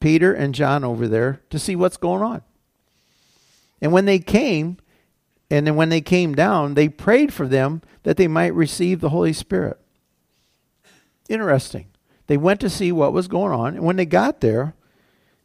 Peter 0.00 0.32
and 0.32 0.54
John 0.54 0.84
over 0.84 1.06
there 1.06 1.40
to 1.50 1.58
see 1.58 1.76
what's 1.76 1.96
going 1.96 2.22
on. 2.22 2.42
And 3.80 3.92
when 3.92 4.06
they 4.06 4.18
came, 4.18 4.78
and 5.50 5.66
then 5.66 5.74
when 5.74 5.88
they 5.88 6.00
came 6.00 6.34
down, 6.34 6.74
they 6.74 6.88
prayed 6.88 7.34
for 7.34 7.48
them 7.48 7.82
that 8.04 8.16
they 8.16 8.28
might 8.28 8.54
receive 8.54 9.00
the 9.00 9.08
Holy 9.08 9.32
Spirit. 9.32 9.78
Interesting. 11.28 11.88
They 12.28 12.36
went 12.36 12.60
to 12.60 12.70
see 12.70 12.92
what 12.92 13.12
was 13.12 13.26
going 13.26 13.52
on. 13.52 13.74
And 13.74 13.84
when 13.84 13.96
they 13.96 14.06
got 14.06 14.40
there, 14.40 14.74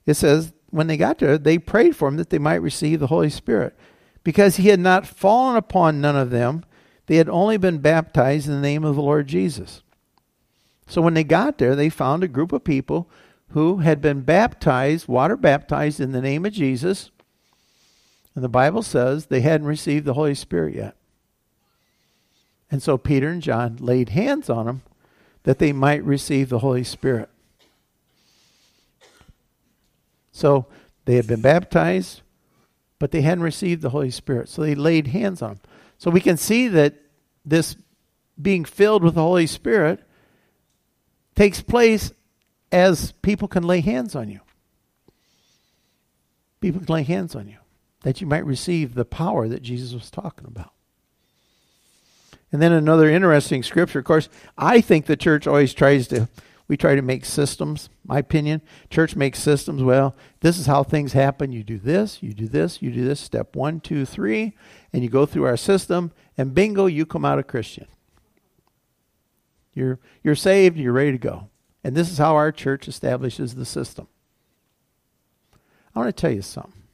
it 0.06 0.13
says, 0.13 0.54
when 0.70 0.88
they 0.88 0.98
got 0.98 1.18
there, 1.18 1.38
they 1.38 1.58
prayed 1.58 1.96
for 1.96 2.08
them 2.08 2.18
that 2.18 2.30
they 2.30 2.38
might 2.38 2.56
receive 2.56 3.00
the 3.00 3.08
Holy 3.08 3.32
Spirit. 3.32 3.76
Because 4.24 4.58
he 4.58 4.70
had 4.70 4.80
not 4.80 5.08
fallen 5.08 5.56
upon 5.56 6.02
none 6.02 6.15
of 6.15 6.30
them, 6.30 6.63
they 7.08 7.15
had 7.15 7.30
only 7.30 7.58
been 7.58 7.80
baptized 7.80 8.48
in 8.48 8.54
the 8.54 8.62
name 8.62 8.84
of 8.84 8.96
the 8.96 9.02
Lord 9.02 9.28
Jesus. 9.28 9.82
So 10.88 11.02
when 11.02 11.15
they 11.15 11.24
got 11.24 11.58
there, 11.58 11.76
they 11.76 11.89
found 11.89 12.24
a 12.24 12.28
group 12.28 12.52
of 12.52 12.63
people 12.63 13.10
who 13.50 13.78
had 13.78 14.02
been 14.02 14.22
baptized, 14.22 15.08
water 15.08 15.38
baptized 15.38 16.00
in 16.00 16.12
the 16.12 16.22
name 16.22 16.46
of 16.46 16.54
Jesus 16.54 17.10
and 18.36 18.43
the 18.43 18.50
Bible 18.50 18.84
says 18.84 19.26
they 19.26 19.41
hadn't 19.41 19.65
received 19.65 20.06
the 20.06 20.13
Holy 20.13 20.36
Spirit 20.36 20.76
yet. 20.76 20.95
And 22.69 22.84
so 22.84 22.98
Peter 22.98 23.30
and 23.30 23.41
John 23.41 23.78
laid 23.80 24.10
hands 24.10 24.50
on 24.50 24.65
them 24.65 24.82
that 25.43 25.60
they 25.60 25.71
might 25.71 26.04
receive 26.04 26.50
the 26.50 26.60
Holy 26.60 26.84
Spirit. 26.84 27.30
So 30.34 30.65
they 31.06 31.15
had 31.15 31.28
been 31.28 31.39
baptized, 31.39 32.21
but 33.00 33.12
they 33.12 33.21
hadn't 33.21 33.43
received 33.43 33.82
the 33.82 33.91
Holy 33.91 34.12
Spirit. 34.12 34.50
So 34.50 34.62
they 34.62 34.76
laid 34.76 35.08
hands 35.08 35.41
on 35.41 35.52
them. 35.52 35.60
So 35.98 36.12
we 36.12 36.19
can 36.19 36.36
see 36.36 36.67
that 36.67 36.95
this 37.45 37.78
being 38.41 38.65
filled 38.65 39.04
with 39.04 39.15
the 39.15 39.21
Holy 39.21 39.48
Spirit 39.48 40.04
takes 41.36 41.62
place 41.62 42.12
as 42.69 43.13
people 43.21 43.48
can 43.48 43.63
lay 43.63 43.80
hands 43.80 44.13
on 44.13 44.28
you. 44.28 44.41
People 46.60 46.82
can 46.82 46.93
lay 46.93 47.04
hands 47.04 47.34
on 47.34 47.48
you 47.48 47.58
that 48.06 48.22
you 48.22 48.28
might 48.28 48.46
receive 48.46 48.94
the 48.94 49.04
power 49.04 49.48
that 49.48 49.63
Jesus 49.63 49.91
was 49.91 50.12
talking 50.12 50.46
about. 50.46 50.74
And 52.52 52.62
then 52.62 52.72
another 52.72 53.10
interesting 53.10 53.63
scripture, 53.63 53.98
of 53.98 54.06
course, 54.06 54.30
I 54.56 54.80
think 54.80 55.08
the 55.08 55.18
church 55.18 55.48
always 55.48 55.74
tries 55.74 56.08
to, 56.10 56.30
we 56.68 56.78
try 56.78 56.94
to 56.94 57.02
make 57.02 57.26
systems, 57.26 57.89
my 58.06 58.20
opinion. 58.20 58.62
Church 58.91 59.15
makes 59.15 59.39
systems. 59.39 59.82
Well, 59.82 60.15
this 60.41 60.60
is 60.60 60.68
how 60.68 60.84
things 60.84 61.13
happen. 61.13 61.52
You 61.52 61.63
do 61.63 61.80
this, 61.80 62.22
you 62.22 62.36
do 62.36 62.48
this, 62.48 62.80
you 62.80 62.91
do 62.91 63.04
this, 63.04 63.20
step 63.20 63.56
one, 63.56 63.80
two, 63.80 64.06
three, 64.06 64.54
and 64.94 65.02
you 65.02 65.10
go 65.10 65.26
through 65.26 65.46
our 65.46 65.58
system, 65.58 66.12
and 66.38 66.54
bingo, 66.54 66.86
you 66.86 67.08
come 67.08 67.26
out 67.26 67.39
a 67.39 67.44
Christian. 67.44 67.88
You're, 69.74 70.00
you're 70.22 70.36
saved, 70.36 70.78
you're 70.78 70.94
ready 70.94 71.13
to 71.13 71.18
go. 71.18 71.50
And 71.84 71.96
this 71.96 72.12
is 72.12 72.20
how 72.20 72.36
our 72.36 72.52
church 72.52 72.88
establishes 72.88 73.56
the 73.56 73.65
system. 73.65 74.08
I 75.96 76.00
want 76.00 76.15
to 76.15 76.22
tell 76.22 76.32
you 76.32 76.44
something. 76.44 76.85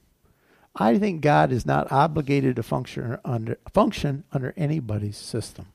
I 0.75 0.97
think 0.97 1.21
God 1.21 1.51
is 1.51 1.65
not 1.65 1.91
obligated 1.91 2.55
to 2.55 2.63
function 2.63 3.17
under, 3.25 3.57
function 3.73 4.23
under 4.31 4.53
anybody's 4.55 5.17
system. 5.17 5.67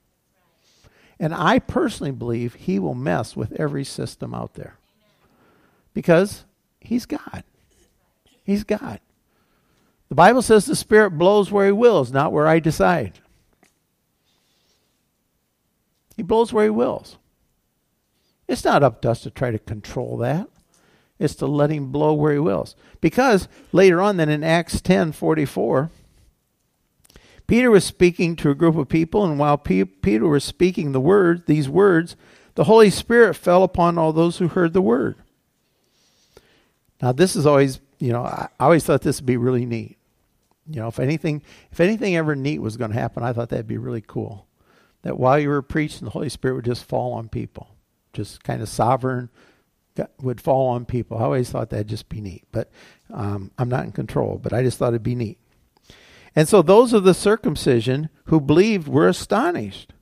And 1.18 1.34
I 1.34 1.58
personally 1.58 2.12
believe 2.12 2.54
he 2.54 2.78
will 2.78 2.94
mess 2.94 3.36
with 3.36 3.52
every 3.52 3.84
system 3.84 4.34
out 4.34 4.54
there. 4.54 4.76
Because 5.94 6.44
he's 6.80 7.06
God. 7.06 7.44
He's 8.44 8.64
God. 8.64 9.00
The 10.08 10.14
Bible 10.14 10.42
says 10.42 10.66
the 10.66 10.76
Spirit 10.76 11.10
blows 11.10 11.50
where 11.50 11.66
He 11.66 11.72
wills, 11.72 12.12
not 12.12 12.32
where 12.32 12.46
I 12.46 12.60
decide. 12.60 13.14
He 16.16 16.22
blows 16.22 16.52
where 16.52 16.64
He 16.64 16.70
wills. 16.70 17.16
It's 18.46 18.64
not 18.64 18.84
up 18.84 19.02
to 19.02 19.10
us 19.10 19.22
to 19.22 19.30
try 19.30 19.50
to 19.50 19.58
control 19.58 20.18
that. 20.18 20.48
It's 21.18 21.34
to 21.36 21.46
let 21.46 21.70
Him 21.70 21.90
blow 21.90 22.12
where 22.12 22.32
He 22.32 22.38
wills. 22.38 22.76
Because 23.00 23.48
later 23.72 24.00
on, 24.00 24.16
then 24.16 24.28
in 24.28 24.44
Acts 24.44 24.80
ten 24.80 25.12
forty 25.12 25.44
four, 25.44 25.90
Peter 27.46 27.70
was 27.70 27.84
speaking 27.84 28.34
to 28.36 28.50
a 28.50 28.54
group 28.54 28.76
of 28.76 28.88
people, 28.88 29.24
and 29.24 29.38
while 29.38 29.56
P- 29.56 29.84
Peter 29.84 30.26
was 30.26 30.42
speaking 30.42 30.92
the 30.92 31.00
word, 31.00 31.46
these 31.46 31.68
words, 31.68 32.16
the 32.56 32.64
Holy 32.64 32.90
Spirit 32.90 33.34
fell 33.34 33.62
upon 33.62 33.98
all 33.98 34.12
those 34.12 34.38
who 34.38 34.48
heard 34.48 34.72
the 34.72 34.82
word. 34.82 35.14
Now, 37.00 37.12
this 37.12 37.36
is 37.36 37.46
always, 37.46 37.80
you 37.98 38.12
know, 38.12 38.24
I 38.24 38.48
always 38.58 38.84
thought 38.84 39.02
this 39.02 39.20
would 39.20 39.26
be 39.26 39.36
really 39.36 39.66
neat. 39.66 39.96
You 40.68 40.80
know, 40.80 40.88
if 40.88 40.98
anything, 40.98 41.42
if 41.70 41.78
anything 41.78 42.16
ever 42.16 42.34
neat 42.34 42.58
was 42.58 42.76
going 42.76 42.90
to 42.90 42.98
happen, 42.98 43.22
I 43.22 43.32
thought 43.32 43.50
that'd 43.50 43.68
be 43.68 43.78
really 43.78 44.02
cool. 44.04 44.46
That 45.02 45.18
while 45.18 45.38
you 45.38 45.48
were 45.48 45.62
preaching, 45.62 46.04
the 46.04 46.10
Holy 46.10 46.28
Spirit 46.28 46.54
would 46.54 46.64
just 46.64 46.84
fall 46.84 47.12
on 47.12 47.28
people, 47.28 47.68
just 48.12 48.42
kind 48.42 48.60
of 48.60 48.68
sovereign, 48.68 49.28
would 50.20 50.40
fall 50.40 50.68
on 50.68 50.84
people. 50.84 51.18
I 51.18 51.22
always 51.22 51.50
thought 51.50 51.70
that'd 51.70 51.88
just 51.88 52.08
be 52.08 52.20
neat, 52.20 52.44
but 52.52 52.70
um, 53.12 53.50
I'm 53.58 53.68
not 53.68 53.84
in 53.84 53.92
control. 53.92 54.38
But 54.42 54.52
I 54.52 54.62
just 54.62 54.78
thought 54.78 54.88
it'd 54.88 55.02
be 55.02 55.14
neat. 55.14 55.38
And 56.34 56.48
so 56.48 56.62
those 56.62 56.92
of 56.92 57.04
the 57.04 57.14
circumcision 57.14 58.10
who 58.24 58.40
believed 58.40 58.88
were 58.88 59.08
astonished. 59.08 59.92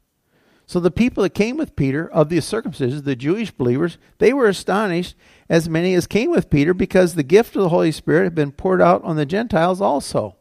So 0.67 0.81
the 0.81 0.91
people 0.91 1.23
that 1.23 1.35
came 1.35 1.57
with 1.57 1.77
Peter 1.77 2.11
of 2.11 2.29
the 2.29 2.41
circumcision, 2.41 3.05
the 3.05 3.15
Jewish 3.15 3.51
believers, 3.51 3.99
they 4.19 4.33
were 4.33 4.49
astonished, 4.49 5.15
as 5.49 5.69
many 5.69 5.95
as 5.95 6.07
came 6.07 6.31
with 6.31 6.51
Peter, 6.51 6.73
because 6.73 7.15
the 7.15 7.23
gift 7.23 7.55
of 7.55 7.63
the 7.63 7.69
Holy 7.69 7.93
Spirit 7.93 8.25
had 8.25 8.35
been 8.35 8.51
poured 8.51 8.81
out 8.81 9.05
on 9.05 9.17
the 9.17 9.27
Gentiles 9.27 9.81
also. 9.81 10.37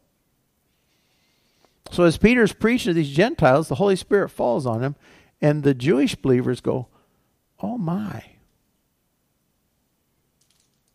So 1.91 2.05
as 2.05 2.17
Peter's 2.17 2.53
preaching 2.53 2.91
to 2.91 2.93
these 2.93 3.13
Gentiles, 3.13 3.67
the 3.67 3.75
Holy 3.75 3.97
Spirit 3.97 4.29
falls 4.29 4.65
on 4.65 4.81
them, 4.81 4.95
and 5.41 5.61
the 5.61 5.73
Jewish 5.73 6.15
believers 6.15 6.61
go, 6.61 6.87
Oh 7.59 7.77
my. 7.77 8.23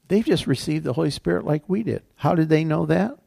They've 0.08 0.24
just 0.24 0.46
received 0.46 0.84
the 0.84 0.94
Holy 0.94 1.10
Spirit 1.10 1.44
like 1.44 1.68
we 1.68 1.82
did. 1.82 2.02
How 2.16 2.34
did 2.34 2.48
they 2.48 2.64
know 2.64 2.86
that? 2.86 3.18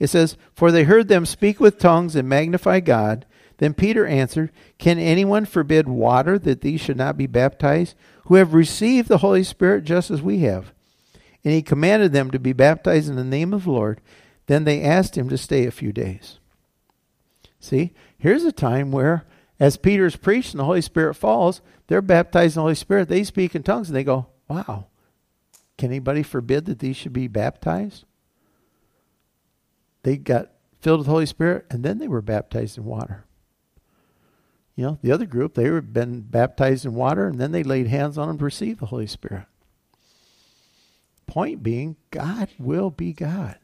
It 0.00 0.08
says, 0.08 0.36
For 0.54 0.72
they 0.72 0.84
heard 0.84 1.08
them 1.08 1.26
speak 1.26 1.60
with 1.60 1.78
tongues 1.78 2.16
and 2.16 2.28
magnify 2.28 2.80
God. 2.80 3.26
Then 3.58 3.74
Peter 3.74 4.06
answered, 4.06 4.50
Can 4.78 4.98
anyone 4.98 5.44
forbid 5.44 5.88
water 5.88 6.38
that 6.38 6.62
these 6.62 6.80
should 6.80 6.96
not 6.96 7.16
be 7.16 7.26
baptized, 7.26 7.94
who 8.24 8.34
have 8.34 8.54
received 8.54 9.08
the 9.08 9.18
Holy 9.18 9.44
Spirit 9.44 9.84
just 9.84 10.10
as 10.10 10.22
we 10.22 10.40
have? 10.40 10.72
And 11.44 11.52
he 11.52 11.62
commanded 11.62 12.12
them 12.12 12.30
to 12.30 12.38
be 12.38 12.52
baptized 12.52 13.08
in 13.08 13.16
the 13.16 13.24
name 13.24 13.52
of 13.52 13.64
the 13.64 13.70
Lord. 13.70 14.00
Then 14.46 14.64
they 14.64 14.82
asked 14.82 15.16
him 15.16 15.28
to 15.28 15.38
stay 15.38 15.66
a 15.66 15.70
few 15.70 15.92
days. 15.92 16.38
See, 17.60 17.92
here's 18.18 18.44
a 18.44 18.52
time 18.52 18.90
where, 18.92 19.24
as 19.60 19.76
Peter's 19.76 20.16
preached 20.16 20.52
and 20.52 20.60
the 20.60 20.64
Holy 20.64 20.82
Spirit 20.82 21.14
falls, 21.14 21.60
they're 21.86 22.02
baptized 22.02 22.56
in 22.56 22.60
the 22.60 22.62
Holy 22.62 22.74
Spirit. 22.74 23.08
They 23.08 23.24
speak 23.24 23.54
in 23.54 23.62
tongues 23.62 23.88
and 23.88 23.96
they 23.96 24.04
go, 24.04 24.26
Wow, 24.48 24.86
can 25.76 25.90
anybody 25.90 26.22
forbid 26.22 26.66
that 26.66 26.78
these 26.78 26.96
should 26.96 27.12
be 27.12 27.28
baptized? 27.28 28.04
They 30.02 30.16
got 30.16 30.50
filled 30.80 31.00
with 31.00 31.06
the 31.06 31.12
Holy 31.12 31.26
Spirit 31.26 31.66
and 31.70 31.82
then 31.82 31.98
they 31.98 32.08
were 32.08 32.22
baptized 32.22 32.78
in 32.78 32.84
water. 32.84 33.24
You 34.76 34.84
know, 34.84 34.98
the 35.02 35.12
other 35.12 35.26
group, 35.26 35.54
they 35.54 35.64
had 35.64 35.92
been 35.92 36.20
baptized 36.22 36.84
in 36.84 36.94
water 36.94 37.26
and 37.26 37.40
then 37.40 37.52
they 37.52 37.62
laid 37.62 37.86
hands 37.86 38.18
on 38.18 38.28
them 38.28 38.38
to 38.38 38.44
receive 38.44 38.78
the 38.78 38.86
Holy 38.86 39.06
Spirit. 39.06 39.46
Point 41.26 41.62
being, 41.62 41.96
God 42.10 42.48
will 42.58 42.90
be 42.90 43.12
God. 43.12 43.56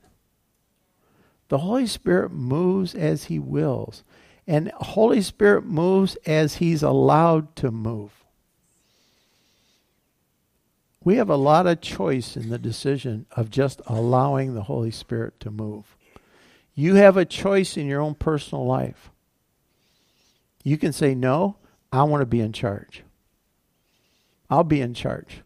The 1.49 1.59
Holy 1.59 1.87
Spirit 1.87 2.31
moves 2.31 2.95
as 2.95 3.25
He 3.25 3.39
wills. 3.39 4.03
And 4.47 4.71
Holy 4.77 5.21
Spirit 5.21 5.65
moves 5.65 6.17
as 6.27 6.57
He's 6.57 6.83
allowed 6.83 7.55
to 7.57 7.71
move. 7.71 8.20
We 11.03 11.17
have 11.17 11.31
a 11.31 11.37
lot 11.37 11.67
of 11.67 11.81
choice 11.81 12.37
in 12.37 12.51
the 12.51 12.59
decision 12.59 13.27
of 13.33 13.51
just 13.51 13.81
allowing 13.87 14.55
the 14.55 14.65
Holy 14.65 14.91
Spirit 14.91 15.41
to 15.41 15.51
move. 15.51 15.97
You 16.75 16.97
have 16.97 17.17
a 17.17 17.25
choice 17.25 17.77
in 17.77 17.87
your 17.87 18.01
own 18.01 18.15
personal 18.15 18.67
life. 18.67 19.11
You 20.63 20.77
can 20.77 20.93
say, 20.93 21.15
No, 21.15 21.57
I 21.91 22.03
want 22.03 22.21
to 22.21 22.27
be 22.27 22.41
in 22.41 22.53
charge. 22.53 23.03
I'll 24.51 24.65
be 24.65 24.81
in 24.81 24.95
charge. 24.95 25.43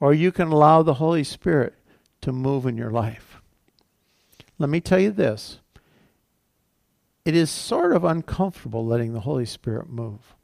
Or 0.00 0.12
you 0.12 0.32
can 0.32 0.48
allow 0.48 0.82
the 0.82 0.94
Holy 0.94 1.24
Spirit 1.24 1.74
to 2.22 2.32
move 2.32 2.66
in 2.66 2.76
your 2.76 2.90
life. 2.90 3.40
Let 4.58 4.70
me 4.70 4.80
tell 4.80 4.98
you 4.98 5.10
this 5.10 5.60
it 7.24 7.36
is 7.36 7.50
sort 7.50 7.92
of 7.92 8.04
uncomfortable 8.04 8.84
letting 8.84 9.12
the 9.12 9.20
Holy 9.20 9.46
Spirit 9.46 9.88
move. 9.88 10.34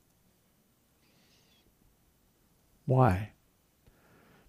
Why? 2.85 3.31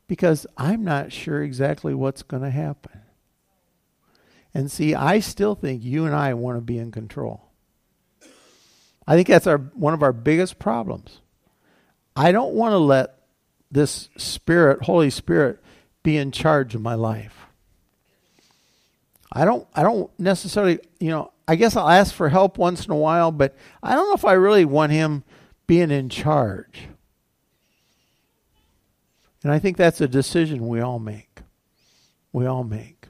Because 0.07 0.47
I'm 0.57 0.83
not 0.83 1.11
sure 1.11 1.43
exactly 1.43 1.93
what's 1.93 2.23
going 2.23 2.43
to 2.43 2.49
happen. 2.49 3.01
And 4.53 4.71
see, 4.71 4.95
I 4.95 5.19
still 5.19 5.55
think 5.55 5.83
you 5.83 6.05
and 6.05 6.15
I 6.15 6.33
want 6.33 6.57
to 6.57 6.61
be 6.61 6.79
in 6.79 6.91
control. 6.91 7.43
I 9.05 9.15
think 9.15 9.27
that's 9.27 9.47
our 9.47 9.57
one 9.57 9.93
of 9.93 10.03
our 10.03 10.13
biggest 10.13 10.59
problems. 10.59 11.21
I 12.15 12.31
don't 12.31 12.53
want 12.53 12.73
to 12.73 12.77
let 12.77 13.19
this 13.71 14.09
spirit, 14.17 14.83
Holy 14.83 15.09
Spirit, 15.09 15.59
be 16.03 16.17
in 16.17 16.31
charge 16.31 16.73
of 16.73 16.81
my 16.81 16.95
life. 16.95 17.45
I 19.31 19.45
don't 19.45 19.67
I 19.75 19.83
don't 19.83 20.09
necessarily, 20.19 20.79
you 20.99 21.09
know, 21.09 21.31
I 21.47 21.55
guess 21.55 21.75
I'll 21.75 21.87
ask 21.87 22.13
for 22.13 22.29
help 22.29 22.57
once 22.57 22.85
in 22.85 22.91
a 22.91 22.97
while, 22.97 23.31
but 23.31 23.55
I 23.83 23.93
don't 23.93 24.07
know 24.07 24.15
if 24.15 24.25
I 24.25 24.33
really 24.33 24.65
want 24.65 24.91
him 24.91 25.23
being 25.67 25.91
in 25.91 26.09
charge. 26.09 26.87
And 29.43 29.51
I 29.51 29.59
think 29.59 29.77
that's 29.77 30.01
a 30.01 30.07
decision 30.07 30.67
we 30.67 30.81
all 30.81 30.99
make. 30.99 31.41
We 32.31 32.45
all 32.45 32.63
make. 32.63 33.07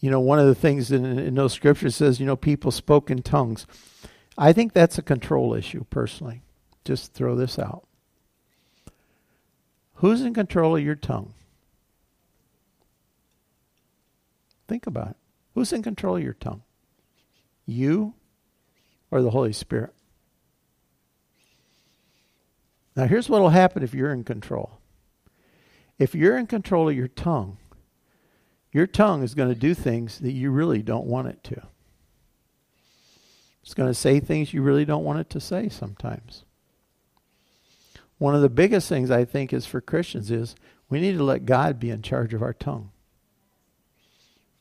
You 0.00 0.10
know, 0.10 0.20
one 0.20 0.38
of 0.38 0.46
the 0.46 0.54
things 0.54 0.92
in, 0.92 1.04
in 1.04 1.34
those 1.34 1.54
scriptures 1.54 1.96
says, 1.96 2.20
you 2.20 2.26
know, 2.26 2.36
people 2.36 2.70
spoke 2.70 3.10
in 3.10 3.22
tongues. 3.22 3.66
I 4.36 4.52
think 4.52 4.72
that's 4.72 4.98
a 4.98 5.02
control 5.02 5.54
issue, 5.54 5.84
personally. 5.88 6.42
Just 6.84 7.14
throw 7.14 7.34
this 7.34 7.58
out. 7.58 7.86
Who's 9.94 10.20
in 10.20 10.34
control 10.34 10.76
of 10.76 10.82
your 10.82 10.96
tongue? 10.96 11.32
Think 14.68 14.86
about 14.86 15.10
it. 15.10 15.16
Who's 15.54 15.72
in 15.72 15.82
control 15.82 16.16
of 16.16 16.22
your 16.22 16.34
tongue? 16.34 16.62
You 17.64 18.14
or 19.10 19.22
the 19.22 19.30
Holy 19.30 19.52
Spirit? 19.52 19.94
Now, 22.96 23.06
here's 23.06 23.28
what 23.28 23.40
will 23.40 23.50
happen 23.50 23.82
if 23.82 23.94
you're 23.94 24.12
in 24.12 24.24
control. 24.24 24.78
If 25.98 26.14
you're 26.14 26.36
in 26.36 26.46
control 26.46 26.88
of 26.88 26.96
your 26.96 27.08
tongue, 27.08 27.58
your 28.72 28.86
tongue 28.86 29.22
is 29.22 29.34
going 29.34 29.48
to 29.48 29.54
do 29.54 29.74
things 29.74 30.18
that 30.18 30.32
you 30.32 30.50
really 30.50 30.82
don't 30.82 31.06
want 31.06 31.28
it 31.28 31.42
to. 31.44 31.62
It's 33.62 33.74
going 33.74 33.88
to 33.88 33.94
say 33.94 34.20
things 34.20 34.52
you 34.52 34.60
really 34.60 34.84
don't 34.84 35.04
want 35.04 35.20
it 35.20 35.30
to 35.30 35.40
say 35.40 35.68
sometimes. 35.68 36.44
One 38.18 38.34
of 38.34 38.42
the 38.42 38.48
biggest 38.48 38.88
things 38.88 39.10
I 39.10 39.24
think 39.24 39.52
is 39.52 39.64
for 39.64 39.80
Christians 39.80 40.30
is 40.30 40.54
we 40.90 41.00
need 41.00 41.16
to 41.16 41.24
let 41.24 41.46
God 41.46 41.80
be 41.80 41.90
in 41.90 42.02
charge 42.02 42.34
of 42.34 42.42
our 42.42 42.52
tongue. 42.52 42.90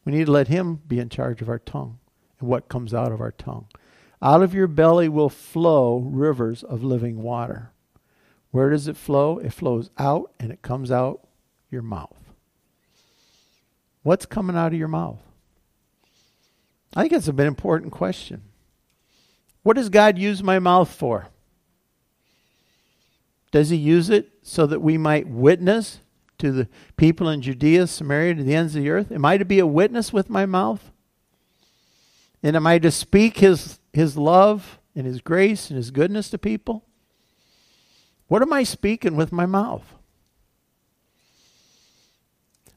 We 0.05 0.13
need 0.13 0.25
to 0.25 0.31
let 0.31 0.47
Him 0.47 0.81
be 0.87 0.99
in 0.99 1.09
charge 1.09 1.41
of 1.41 1.49
our 1.49 1.59
tongue 1.59 1.99
and 2.39 2.47
what 2.47 2.69
comes 2.69 2.93
out 2.93 3.11
of 3.11 3.19
our 3.19 3.31
tongue. 3.31 3.67
Out 4.21 4.41
of 4.41 4.53
your 4.53 4.67
belly 4.67 5.09
will 5.09 5.29
flow 5.29 5.97
rivers 5.97 6.63
of 6.63 6.81
living 6.81 7.21
water. 7.21 7.72
Where 8.53 8.69
does 8.69 8.87
it 8.87 8.95
flow? 8.95 9.39
It 9.39 9.51
flows 9.51 9.89
out 9.97 10.31
and 10.39 10.51
it 10.51 10.61
comes 10.61 10.91
out 10.91 11.27
your 11.71 11.81
mouth. 11.81 12.15
What's 14.03 14.27
coming 14.27 14.55
out 14.55 14.73
of 14.73 14.77
your 14.77 14.87
mouth? 14.87 15.17
I 16.95 17.01
think 17.01 17.13
it's 17.13 17.27
a 17.27 17.33
bit 17.33 17.47
important 17.47 17.91
question. 17.91 18.43
What 19.63 19.75
does 19.75 19.89
God 19.89 20.19
use 20.19 20.43
my 20.43 20.59
mouth 20.59 20.93
for? 20.93 21.29
Does 23.51 23.71
he 23.71 23.75
use 23.75 24.11
it 24.11 24.29
so 24.43 24.67
that 24.67 24.83
we 24.83 24.99
might 24.99 25.27
witness 25.27 25.97
to 26.37 26.51
the 26.51 26.67
people 26.95 27.29
in 27.29 27.41
Judea, 27.41 27.87
Samaria, 27.87 28.35
to 28.35 28.43
the 28.43 28.53
ends 28.53 28.75
of 28.75 28.83
the 28.83 28.89
earth? 28.91 29.11
Am 29.11 29.25
I 29.25 29.37
to 29.37 29.45
be 29.45 29.57
a 29.57 29.65
witness 29.65 30.13
with 30.13 30.29
my 30.29 30.45
mouth? 30.45 30.91
And 32.43 32.55
am 32.55 32.67
I 32.67 32.77
to 32.77 32.91
speak 32.91 33.39
his, 33.39 33.79
his 33.93 34.15
love 34.15 34.77
and 34.95 35.07
his 35.07 35.21
grace 35.21 35.71
and 35.71 35.77
his 35.77 35.89
goodness 35.89 36.29
to 36.29 36.37
people? 36.37 36.85
What 38.27 38.41
am 38.41 38.53
I 38.53 38.63
speaking 38.63 39.15
with 39.15 39.31
my 39.31 39.45
mouth? 39.45 39.95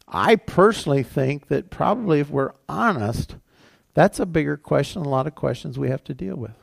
I 0.09 0.37
personally 0.37 1.03
think 1.03 1.49
that 1.49 1.71
probably 1.71 2.21
if 2.21 2.31
we're 2.31 2.53
honest, 2.69 3.37
that's 3.95 4.21
a 4.21 4.27
bigger 4.27 4.57
question 4.57 5.03
a 5.03 5.09
lot 5.09 5.27
of 5.27 5.35
questions 5.35 5.79
we 5.79 5.91
have 5.91 6.05
to 6.05 6.15
deal 6.15 6.37
with. 6.37 6.55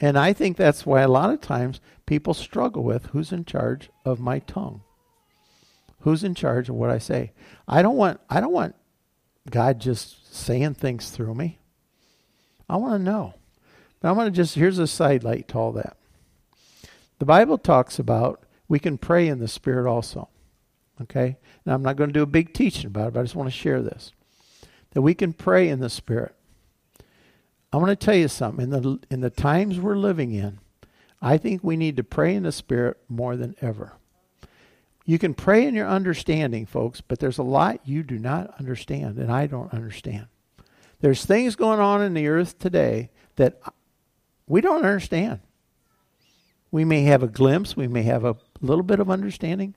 And 0.00 0.16
I 0.16 0.32
think 0.32 0.56
that's 0.56 0.86
why 0.86 1.02
a 1.02 1.08
lot 1.08 1.30
of 1.30 1.40
times 1.40 1.80
people 2.06 2.32
struggle 2.32 2.84
with 2.84 3.06
who's 3.06 3.32
in 3.32 3.44
charge 3.44 3.90
of 4.04 4.20
my 4.20 4.38
tongue. 4.38 4.82
Who's 6.00 6.22
in 6.22 6.34
charge 6.34 6.68
of 6.68 6.76
what 6.76 6.90
I 6.90 6.98
say? 6.98 7.32
I 7.66 7.82
don't 7.82 7.96
want 7.96 8.20
I 8.30 8.40
don't 8.40 8.52
want 8.52 8.76
God 9.50 9.80
just 9.80 10.34
saying 10.34 10.74
things 10.74 11.10
through 11.10 11.34
me? 11.34 11.58
I 12.68 12.76
want 12.76 12.94
to 12.94 13.04
know. 13.04 13.34
But 14.00 14.08
I 14.08 14.12
want 14.12 14.32
to 14.32 14.36
just, 14.36 14.54
here's 14.54 14.78
a 14.78 14.86
sidelight 14.86 15.48
to 15.48 15.58
all 15.58 15.72
that. 15.72 15.96
The 17.18 17.24
Bible 17.24 17.58
talks 17.58 17.98
about 17.98 18.44
we 18.68 18.78
can 18.78 18.98
pray 18.98 19.28
in 19.28 19.38
the 19.38 19.48
Spirit 19.48 19.88
also. 19.88 20.28
Okay? 21.00 21.36
Now, 21.64 21.74
I'm 21.74 21.82
not 21.82 21.96
going 21.96 22.10
to 22.10 22.14
do 22.14 22.22
a 22.22 22.26
big 22.26 22.52
teaching 22.52 22.86
about 22.86 23.08
it, 23.08 23.14
but 23.14 23.20
I 23.20 23.22
just 23.22 23.34
want 23.34 23.48
to 23.48 23.56
share 23.56 23.82
this. 23.82 24.12
That 24.92 25.02
we 25.02 25.14
can 25.14 25.32
pray 25.32 25.68
in 25.68 25.80
the 25.80 25.90
Spirit. 25.90 26.34
I 27.72 27.76
want 27.76 27.88
to 27.88 27.96
tell 27.96 28.14
you 28.14 28.28
something. 28.28 28.64
In 28.64 28.70
the, 28.70 28.98
in 29.10 29.20
the 29.20 29.30
times 29.30 29.78
we're 29.78 29.96
living 29.96 30.32
in, 30.32 30.58
I 31.20 31.36
think 31.36 31.62
we 31.62 31.76
need 31.76 31.96
to 31.96 32.04
pray 32.04 32.34
in 32.34 32.44
the 32.44 32.52
Spirit 32.52 32.96
more 33.08 33.36
than 33.36 33.54
ever. 33.60 33.94
You 35.04 35.18
can 35.18 35.34
pray 35.34 35.66
in 35.66 35.74
your 35.74 35.88
understanding, 35.88 36.66
folks, 36.66 37.00
but 37.00 37.18
there's 37.18 37.38
a 37.38 37.42
lot 37.42 37.80
you 37.84 38.02
do 38.02 38.18
not 38.18 38.54
understand, 38.58 39.18
and 39.18 39.32
I 39.32 39.46
don't 39.46 39.72
understand. 39.72 40.26
There's 41.00 41.24
things 41.24 41.56
going 41.56 41.80
on 41.80 42.02
in 42.02 42.14
the 42.14 42.28
earth 42.28 42.58
today 42.58 43.10
that 43.36 43.60
we 44.46 44.60
don't 44.60 44.84
understand. 44.84 45.40
We 46.70 46.84
may 46.84 47.02
have 47.02 47.22
a 47.22 47.28
glimpse, 47.28 47.76
we 47.76 47.88
may 47.88 48.02
have 48.02 48.24
a 48.24 48.36
little 48.60 48.82
bit 48.82 49.00
of 49.00 49.10
understanding, 49.10 49.74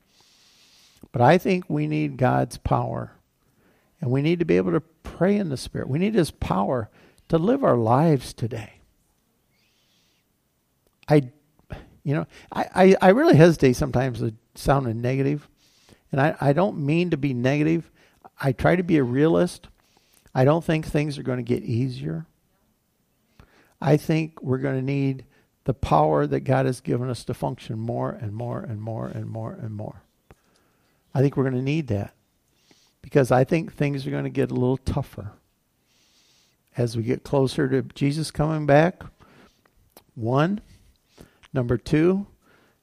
but 1.12 1.22
I 1.22 1.38
think 1.38 1.66
we 1.70 1.88
need 1.88 2.18
God's 2.18 2.58
power. 2.58 3.14
And 4.02 4.10
we 4.10 4.22
need 4.22 4.40
to 4.40 4.46
be 4.46 4.58
able 4.58 4.72
to 4.72 4.82
pray 4.82 5.38
in 5.38 5.50
the 5.50 5.58
Spirit. 5.58 5.88
We 5.88 6.00
need 6.00 6.16
His 6.16 6.32
power 6.32 6.90
to 7.30 7.38
live 7.38 7.64
our 7.64 7.78
lives 7.78 8.34
today. 8.34 8.82
I, 11.08 11.30
you 12.04 12.16
know, 12.16 12.26
I, 12.52 12.66
I, 12.74 12.96
I 13.02 13.10
really 13.10 13.36
hesitate 13.36 13.74
sometimes 13.74 14.20
to 14.20 14.34
sound 14.56 14.94
negative. 15.02 15.48
And 16.12 16.20
I, 16.20 16.36
I 16.42 16.54
don't 16.54 16.84
mean 16.84 17.12
to 17.12 17.18
be 17.18 17.34
negative. 17.34 17.92
I 18.42 18.52
try 18.54 18.76
to 18.76 18.84
be 18.84 18.98
a 18.98 19.04
realist. 19.04 19.68
I 20.34 20.46
don't 20.46 20.64
think 20.64 20.86
things 20.86 21.18
are 21.18 21.24
going 21.24 21.38
to 21.38 21.44
get 21.44 21.64
easier. 21.64 22.26
I 23.80 23.98
think 23.98 24.42
we're 24.42 24.58
going 24.58 24.80
to 24.80 24.86
need 24.86 25.26
the 25.72 25.76
power 25.76 26.28
that 26.28 26.42
God 26.42 26.66
has 26.66 26.82
given 26.82 27.10
us 27.10 27.24
to 27.24 27.34
function 27.34 27.80
more 27.80 28.10
and 28.10 28.34
more 28.34 28.60
and 28.60 28.82
more 28.82 29.08
and 29.08 29.30
more 29.30 29.54
and 29.54 29.74
more. 29.74 30.02
I 31.16 31.22
think 31.22 31.38
we're 31.38 31.46
going 31.50 31.56
to 31.56 31.62
need 31.62 31.88
that 31.88 32.14
because 33.02 33.32
I 33.32 33.46
think 33.46 33.72
things 33.72 34.06
are 34.06 34.12
going 34.12 34.26
to 34.26 34.30
get 34.30 34.52
a 34.52 34.54
little 34.54 34.76
tougher 34.76 35.32
as 36.76 36.98
we 36.98 37.04
get 37.04 37.24
closer 37.24 37.70
to 37.70 37.84
Jesus 37.84 38.32
coming 38.32 38.66
back. 38.66 39.02
One. 40.14 40.60
Number 41.54 41.78
two, 41.78 42.28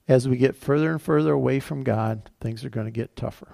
as 0.08 0.26
we 0.26 0.38
get 0.38 0.56
further 0.56 0.90
and 0.90 1.02
further 1.02 1.32
away 1.32 1.60
from 1.60 1.84
God, 1.84 2.30
things 2.40 2.64
are 2.64 2.70
going 2.70 2.86
to 2.86 2.90
get 2.90 3.16
tougher. 3.16 3.52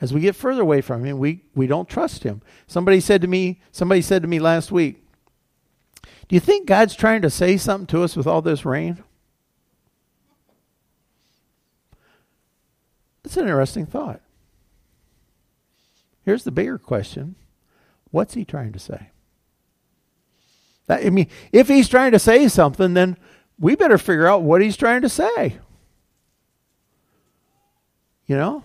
As 0.00 0.14
we 0.14 0.22
get 0.22 0.36
further 0.36 0.62
away 0.62 0.80
from 0.80 1.04
Him, 1.04 1.18
we, 1.18 1.44
we 1.54 1.66
don't 1.66 1.86
trust 1.86 2.22
Him. 2.22 2.40
Somebody 2.66 2.98
said 2.98 3.20
to 3.20 3.28
me, 3.28 3.60
somebody 3.72 4.00
said 4.00 4.22
to 4.22 4.28
me 4.28 4.38
last 4.38 4.72
week, 4.72 5.05
do 6.28 6.34
you 6.34 6.40
think 6.40 6.66
God's 6.66 6.94
trying 6.94 7.22
to 7.22 7.30
say 7.30 7.56
something 7.56 7.86
to 7.88 8.02
us 8.02 8.16
with 8.16 8.26
all 8.26 8.42
this 8.42 8.64
rain? 8.64 9.02
That's 13.22 13.36
an 13.36 13.44
interesting 13.44 13.86
thought. 13.86 14.20
Here's 16.24 16.44
the 16.44 16.50
bigger 16.50 16.78
question 16.78 17.36
What's 18.10 18.34
he 18.34 18.44
trying 18.44 18.72
to 18.72 18.78
say? 18.78 19.10
That, 20.86 21.04
I 21.04 21.10
mean, 21.10 21.28
if 21.52 21.68
he's 21.68 21.88
trying 21.88 22.12
to 22.12 22.18
say 22.18 22.48
something, 22.48 22.94
then 22.94 23.16
we 23.58 23.74
better 23.74 23.98
figure 23.98 24.26
out 24.26 24.42
what 24.42 24.62
he's 24.62 24.76
trying 24.76 25.02
to 25.02 25.08
say. 25.08 25.58
You 28.26 28.36
know? 28.36 28.64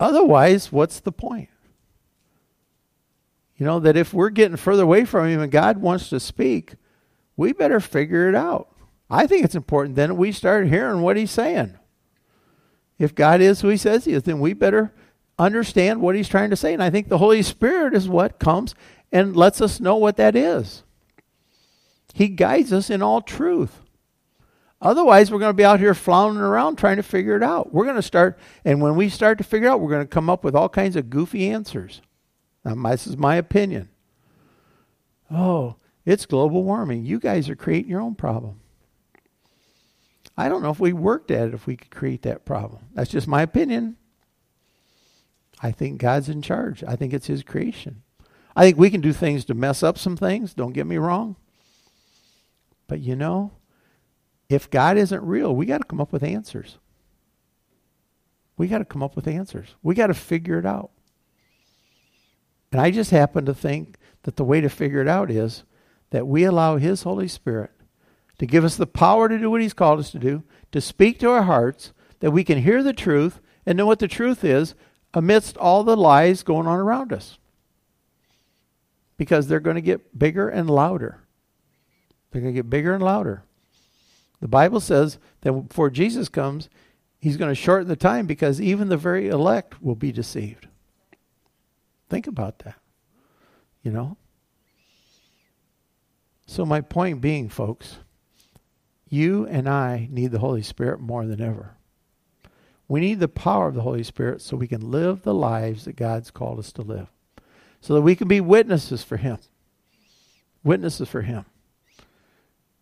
Otherwise, 0.00 0.70
what's 0.70 1.00
the 1.00 1.12
point? 1.12 1.48
You 3.58 3.66
know, 3.66 3.80
that 3.80 3.96
if 3.96 4.14
we're 4.14 4.30
getting 4.30 4.56
further 4.56 4.84
away 4.84 5.04
from 5.04 5.28
Him 5.28 5.40
and 5.40 5.50
God 5.50 5.78
wants 5.78 6.08
to 6.10 6.20
speak, 6.20 6.74
we 7.36 7.52
better 7.52 7.80
figure 7.80 8.28
it 8.28 8.34
out. 8.34 8.74
I 9.10 9.26
think 9.26 9.44
it's 9.44 9.54
important 9.54 9.96
then 9.96 10.16
we 10.16 10.32
start 10.32 10.68
hearing 10.68 11.02
what 11.02 11.16
He's 11.16 11.32
saying. 11.32 11.76
If 12.98 13.14
God 13.14 13.40
is 13.40 13.60
who 13.60 13.68
He 13.68 13.76
says 13.76 14.04
He 14.04 14.12
is, 14.12 14.22
then 14.22 14.38
we 14.38 14.52
better 14.52 14.92
understand 15.38 16.00
what 16.00 16.14
He's 16.14 16.28
trying 16.28 16.50
to 16.50 16.56
say. 16.56 16.72
And 16.72 16.82
I 16.82 16.90
think 16.90 17.08
the 17.08 17.18
Holy 17.18 17.42
Spirit 17.42 17.94
is 17.94 18.08
what 18.08 18.38
comes 18.38 18.76
and 19.10 19.36
lets 19.36 19.60
us 19.60 19.80
know 19.80 19.96
what 19.96 20.16
that 20.16 20.36
is. 20.36 20.84
He 22.14 22.28
guides 22.28 22.72
us 22.72 22.90
in 22.90 23.02
all 23.02 23.20
truth. 23.20 23.80
Otherwise, 24.80 25.30
we're 25.30 25.40
going 25.40 25.50
to 25.50 25.56
be 25.56 25.64
out 25.64 25.80
here 25.80 25.94
floundering 25.94 26.44
around 26.44 26.76
trying 26.76 26.96
to 26.96 27.02
figure 27.02 27.36
it 27.36 27.42
out. 27.42 27.72
We're 27.72 27.84
going 27.84 27.96
to 27.96 28.02
start, 28.02 28.38
and 28.64 28.80
when 28.80 28.94
we 28.94 29.08
start 29.08 29.38
to 29.38 29.44
figure 29.44 29.66
it 29.68 29.70
out, 29.70 29.80
we're 29.80 29.90
going 29.90 30.06
to 30.06 30.14
come 30.14 30.30
up 30.30 30.44
with 30.44 30.54
all 30.54 30.68
kinds 30.68 30.94
of 30.94 31.10
goofy 31.10 31.50
answers. 31.50 32.00
Now, 32.64 32.74
this 32.90 33.06
is 33.06 33.16
my 33.16 33.36
opinion. 33.36 33.88
Oh, 35.30 35.76
it's 36.04 36.26
global 36.26 36.64
warming. 36.64 37.04
You 37.04 37.18
guys 37.18 37.48
are 37.48 37.56
creating 37.56 37.90
your 37.90 38.00
own 38.00 38.14
problem. 38.14 38.60
I 40.36 40.48
don't 40.48 40.62
know 40.62 40.70
if 40.70 40.80
we 40.80 40.92
worked 40.92 41.30
at 41.30 41.48
it 41.48 41.54
if 41.54 41.66
we 41.66 41.76
could 41.76 41.90
create 41.90 42.22
that 42.22 42.44
problem. 42.44 42.84
That's 42.94 43.10
just 43.10 43.26
my 43.26 43.42
opinion. 43.42 43.96
I 45.60 45.72
think 45.72 46.00
God's 46.00 46.28
in 46.28 46.42
charge. 46.42 46.84
I 46.84 46.96
think 46.96 47.12
it's 47.12 47.26
His 47.26 47.42
creation. 47.42 48.02
I 48.54 48.62
think 48.62 48.78
we 48.78 48.90
can 48.90 49.00
do 49.00 49.12
things 49.12 49.44
to 49.46 49.54
mess 49.54 49.82
up 49.82 49.98
some 49.98 50.16
things, 50.16 50.54
don't 50.54 50.72
get 50.72 50.86
me 50.86 50.96
wrong. 50.96 51.36
But 52.86 53.00
you 53.00 53.14
know, 53.14 53.52
if 54.48 54.70
God 54.70 54.96
isn't 54.96 55.22
real, 55.22 55.54
we 55.54 55.66
got 55.66 55.78
to 55.78 55.84
come 55.84 56.00
up 56.00 56.12
with 56.12 56.22
answers. 56.22 56.78
We 58.56 58.66
got 58.66 58.78
to 58.78 58.84
come 58.84 59.02
up 59.02 59.14
with 59.14 59.28
answers. 59.28 59.68
We 59.82 59.94
got 59.94 60.08
to 60.08 60.14
figure 60.14 60.58
it 60.58 60.66
out. 60.66 60.90
And 62.72 62.80
I 62.80 62.90
just 62.90 63.10
happen 63.10 63.46
to 63.46 63.54
think 63.54 63.96
that 64.22 64.36
the 64.36 64.44
way 64.44 64.60
to 64.60 64.68
figure 64.68 65.00
it 65.00 65.08
out 65.08 65.30
is 65.30 65.64
that 66.10 66.26
we 66.26 66.44
allow 66.44 66.76
His 66.76 67.02
Holy 67.02 67.28
Spirit 67.28 67.70
to 68.38 68.46
give 68.46 68.64
us 68.64 68.76
the 68.76 68.86
power 68.86 69.28
to 69.28 69.38
do 69.38 69.50
what 69.50 69.60
He's 69.60 69.74
called 69.74 69.98
us 69.98 70.10
to 70.12 70.18
do, 70.18 70.42
to 70.72 70.80
speak 70.80 71.18
to 71.20 71.30
our 71.30 71.42
hearts, 71.42 71.92
that 72.20 72.30
we 72.30 72.44
can 72.44 72.62
hear 72.62 72.82
the 72.82 72.92
truth 72.92 73.40
and 73.64 73.76
know 73.76 73.86
what 73.86 73.98
the 73.98 74.08
truth 74.08 74.44
is 74.44 74.74
amidst 75.14 75.56
all 75.56 75.82
the 75.82 75.96
lies 75.96 76.42
going 76.42 76.66
on 76.66 76.78
around 76.78 77.12
us. 77.12 77.38
Because 79.16 79.48
they're 79.48 79.60
going 79.60 79.76
to 79.76 79.82
get 79.82 80.18
bigger 80.18 80.48
and 80.48 80.70
louder. 80.70 81.22
They're 82.30 82.42
going 82.42 82.54
to 82.54 82.58
get 82.58 82.70
bigger 82.70 82.94
and 82.94 83.02
louder. 83.02 83.42
The 84.40 84.48
Bible 84.48 84.80
says 84.80 85.18
that 85.40 85.52
before 85.52 85.90
Jesus 85.90 86.28
comes, 86.28 86.68
He's 87.20 87.36
going 87.36 87.50
to 87.50 87.54
shorten 87.56 87.88
the 87.88 87.96
time 87.96 88.26
because 88.26 88.60
even 88.60 88.88
the 88.88 88.96
very 88.96 89.28
elect 89.28 89.82
will 89.82 89.96
be 89.96 90.12
deceived. 90.12 90.67
Think 92.08 92.26
about 92.26 92.60
that. 92.60 92.76
You 93.82 93.92
know? 93.92 94.16
So, 96.46 96.64
my 96.64 96.80
point 96.80 97.20
being, 97.20 97.48
folks, 97.48 97.98
you 99.08 99.46
and 99.46 99.68
I 99.68 100.08
need 100.10 100.30
the 100.30 100.38
Holy 100.38 100.62
Spirit 100.62 101.00
more 101.00 101.26
than 101.26 101.40
ever. 101.40 101.76
We 102.88 103.00
need 103.00 103.20
the 103.20 103.28
power 103.28 103.68
of 103.68 103.74
the 103.74 103.82
Holy 103.82 104.02
Spirit 104.02 104.40
so 104.40 104.56
we 104.56 104.66
can 104.66 104.90
live 104.90 105.22
the 105.22 105.34
lives 105.34 105.84
that 105.84 105.96
God's 105.96 106.30
called 106.30 106.58
us 106.58 106.72
to 106.72 106.82
live, 106.82 107.08
so 107.82 107.94
that 107.94 108.00
we 108.00 108.16
can 108.16 108.28
be 108.28 108.40
witnesses 108.40 109.02
for 109.02 109.18
Him. 109.18 109.38
Witnesses 110.64 111.08
for 111.08 111.20
Him. 111.20 111.44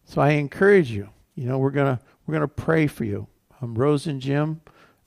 So 0.05 0.21
I 0.21 0.31
encourage 0.31 0.93
you. 0.93 1.09
You 1.35 1.47
know, 1.47 1.59
we're 1.59 1.71
gonna 1.71 2.01
we're 2.27 2.35
gonna 2.35 2.49
pray 2.49 2.87
for 2.87 3.05
you. 3.05 3.27
Um, 3.61 3.75
Rose 3.75 4.07
and 4.07 4.21
Jim 4.21 4.61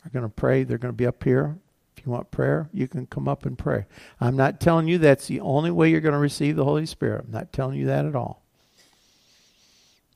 are 0.05 0.10
gonna 0.10 0.27
pray. 0.27 0.63
They're 0.63 0.77
gonna 0.77 0.91
be 0.91 1.08
up 1.08 1.23
here 1.23 1.58
you 2.05 2.12
want 2.12 2.31
prayer, 2.31 2.69
you 2.73 2.88
can 2.88 3.05
come 3.05 3.27
up 3.27 3.45
and 3.45 3.57
pray. 3.57 3.85
I'm 4.19 4.35
not 4.35 4.59
telling 4.59 4.88
you 4.88 4.97
that's 4.97 5.27
the 5.27 5.39
only 5.39 5.71
way 5.71 5.89
you're 5.89 6.01
going 6.01 6.13
to 6.13 6.19
receive 6.19 6.55
the 6.55 6.65
Holy 6.65 6.85
Spirit. 6.85 7.25
I'm 7.25 7.31
not 7.31 7.53
telling 7.53 7.79
you 7.79 7.88
that 7.88 8.05
at 8.05 8.15
all. 8.15 8.43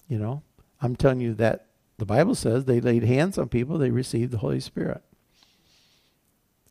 You 0.08 0.20
know, 0.20 0.44
I'm 0.82 0.96
telling 0.96 1.22
you 1.22 1.34
that 1.36 1.68
the 1.98 2.06
Bible 2.06 2.36
says 2.36 2.66
they 2.66 2.82
laid 2.82 3.04
hands 3.04 3.38
on 3.38 3.50
people, 3.50 3.78
they 3.78 3.90
received 3.90 4.32
the 4.32 4.40
Holy 4.40 4.60
Spirit. 4.60 5.02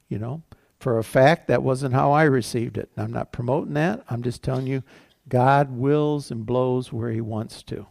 You 0.09 0.19
know, 0.19 0.43
for 0.79 0.99
a 0.99 1.05
fact, 1.05 1.49
that 1.49 1.63
wasn't 1.63 1.95
how 1.95 2.13
I 2.13 2.25
received 2.25 2.77
it. 2.77 2.91
I'm 2.97 3.13
not 3.13 3.33
promoting 3.33 3.75
that. 3.75 4.05
I'm 4.11 4.23
just 4.23 4.43
telling 4.43 4.67
you, 4.67 4.83
God 5.29 5.71
wills 5.71 6.31
and 6.31 6.45
blows 6.45 6.93
where 6.93 7.11
He 7.11 7.21
wants 7.21 7.63
to. 7.65 7.87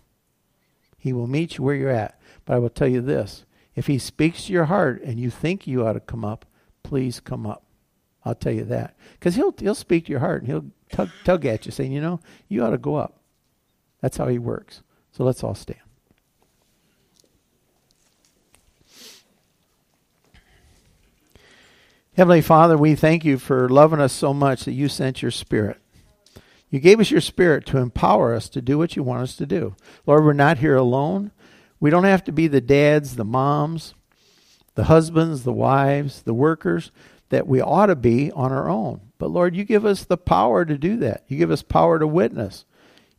He 0.98 1.14
will 1.14 1.28
meet 1.28 1.58
you 1.58 1.64
where 1.64 1.74
you're 1.74 1.90
at. 1.90 2.20
But 2.46 2.56
I 2.56 2.60
will 2.60 2.70
tell 2.70 2.88
you 2.88 3.02
this 3.02 3.46
if 3.76 3.88
He 3.88 3.98
speaks 3.98 4.46
to 4.46 4.54
your 4.54 4.66
heart 4.66 5.02
and 5.02 5.20
you 5.20 5.30
think 5.30 5.66
you 5.66 5.86
ought 5.88 5.94
to 5.94 6.00
come 6.00 6.26
up, 6.26 6.46
please 6.84 7.20
come 7.20 7.46
up. 7.46 7.64
I'll 8.24 8.36
tell 8.36 8.54
you 8.54 8.66
that. 8.66 8.96
Because 9.14 9.36
he'll, 9.36 9.54
he'll 9.58 9.76
speak 9.76 10.06
to 10.06 10.12
your 10.12 10.20
heart 10.20 10.44
and 10.44 10.48
he'll 10.52 10.66
tug, 10.92 11.10
tug 11.24 11.46
at 11.46 11.66
you, 11.66 11.72
saying, 11.72 11.92
you 11.92 12.02
know, 12.02 12.20
you 12.48 12.64
ought 12.64 12.72
to 12.72 12.78
go 12.78 12.96
up. 12.96 13.20
That's 14.02 14.18
how 14.18 14.28
he 14.28 14.38
works. 14.38 14.82
So 15.12 15.24
let's 15.24 15.44
all 15.44 15.56
stand. 15.56 15.80
Heavenly 22.14 22.42
Father, 22.42 22.78
we 22.78 22.94
thank 22.96 23.24
you 23.24 23.38
for 23.38 23.70
loving 23.70 24.02
us 24.02 24.12
so 24.12 24.34
much 24.34 24.66
that 24.66 24.74
you 24.74 24.90
sent 24.90 25.22
your 25.22 25.32
Spirit. 25.32 25.80
You 26.70 26.80
gave 26.80 27.00
us 27.00 27.10
your 27.10 27.22
Spirit 27.22 27.66
to 27.68 27.78
empower 27.78 28.34
us 28.34 28.50
to 28.50 28.62
do 28.62 28.78
what 28.78 28.96
you 28.96 29.04
want 29.04 29.24
us 29.24 29.36
to 29.38 29.46
do. 29.46 29.76
Lord, 30.06 30.26
we're 30.26 30.34
not 30.34 30.58
here 30.58 30.76
alone. 30.76 31.32
We 31.80 31.90
don't 31.90 32.04
have 32.04 32.24
to 32.26 32.32
be 32.32 32.48
the 32.48 32.62
dads, 32.62 33.16
the 33.16 33.24
moms, 33.24 33.96
the 34.76 34.86
husbands, 34.86 35.44
the 35.44 35.54
wives, 35.54 36.22
the 36.24 36.34
workers, 36.34 36.92
that 37.30 37.48
we 37.48 37.62
ought 37.62 37.88
to 37.88 37.96
be 37.96 38.32
on 38.32 38.52
our 38.52 38.70
own. 38.70 39.02
But 39.18 39.32
Lord, 39.32 39.56
you 39.56 39.64
give 39.64 39.86
us 39.86 40.04
the 40.04 40.18
power 40.18 40.66
to 40.66 40.78
do 40.78 40.98
that. 40.98 41.24
You 41.28 41.38
give 41.38 41.52
us 41.52 41.64
power 41.64 42.00
to 42.00 42.08
witness. 42.08 42.66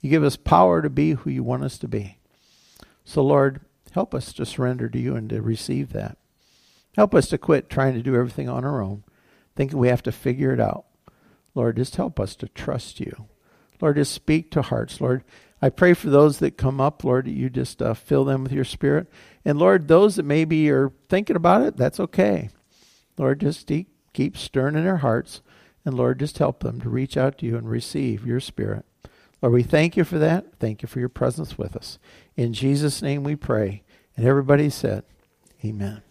You 0.01 0.11
give 0.11 0.25
us 0.25 0.37
power 0.37 0.83
to 0.83 0.91
be 0.91 1.13
who 1.13 1.31
you 1.31 1.43
want 1.43 1.65
us 1.65 1.79
to 1.79 1.89
be. 1.89 2.19
So, 3.05 3.23
Lord, 3.23 3.61
help 3.93 4.15
us 4.15 4.33
to 4.35 4.47
surrender 4.47 4.89
to 4.89 4.99
you 4.99 5.17
and 5.17 5.29
to 5.31 5.41
receive 5.41 5.93
that. 5.93 6.19
Help 6.97 7.15
us 7.15 7.29
to 7.29 7.39
quit 7.39 7.71
trying 7.71 7.95
to 7.95 8.03
do 8.03 8.15
everything 8.15 8.49
on 8.49 8.65
our 8.65 8.83
own, 8.83 9.05
thinking 9.57 9.79
we 9.79 9.89
have 9.89 10.03
to 10.03 10.13
figure 10.13 10.53
it 10.53 10.61
out. 10.61 10.85
Lord, 11.55 11.77
just 11.77 11.97
help 11.97 12.19
us 12.21 12.35
to 12.37 12.49
trust 12.49 13.01
you. 13.01 13.29
Lord, 13.81 13.97
just 13.97 14.13
speak 14.13 14.51
to 14.51 14.63
hearts. 14.63 15.01
Lord, 15.01 15.25
I 15.65 15.71
pray 15.71 15.95
for 15.95 16.11
those 16.11 16.41
that 16.41 16.59
come 16.59 16.81
up, 16.81 17.05
Lord, 17.05 17.27
that 17.27 17.33
you 17.33 17.49
just 17.49 17.81
uh, 17.81 17.95
fill 17.95 18.25
them 18.25 18.43
with 18.43 18.53
your 18.53 18.65
spirit. 18.65 19.07
And 19.45 19.59
Lord, 19.59 19.87
those 19.87 20.17
that 20.17 20.25
maybe 20.25 20.69
are 20.71 20.93
thinking 21.09 21.37
about 21.37 21.63
it, 21.63 21.77
that's 21.77 22.01
okay. 22.01 22.51
Lord, 23.17 23.41
just 23.41 23.69
keep, 23.69 23.89
keep 24.13 24.37
stirring 24.37 24.75
in 24.75 24.85
their 24.85 24.99
hearts. 24.99 25.41
And 25.85 25.95
Lord, 25.95 26.19
just 26.19 26.39
help 26.39 26.61
them 26.61 26.81
to 26.81 26.89
reach 26.89 27.17
out 27.17 27.39
to 27.39 27.47
you 27.47 27.57
and 27.57 27.71
receive 27.71 28.27
your 28.27 28.41
spirit. 28.41 28.85
Lord, 29.41 29.55
we 29.55 29.63
thank 29.63 29.97
you 29.97 30.05
for 30.05 30.19
that. 30.19 30.59
Thank 30.59 30.83
you 30.83 30.89
for 30.89 30.99
your 30.99 31.09
presence 31.09 31.57
with 31.57 31.77
us. 31.77 31.99
In 32.37 32.53
Jesus' 32.53 33.01
name 33.01 33.23
we 33.23 33.37
pray. 33.37 33.83
And 34.17 34.27
everybody 34.27 34.69
said, 34.69 35.05
Amen. 35.65 36.03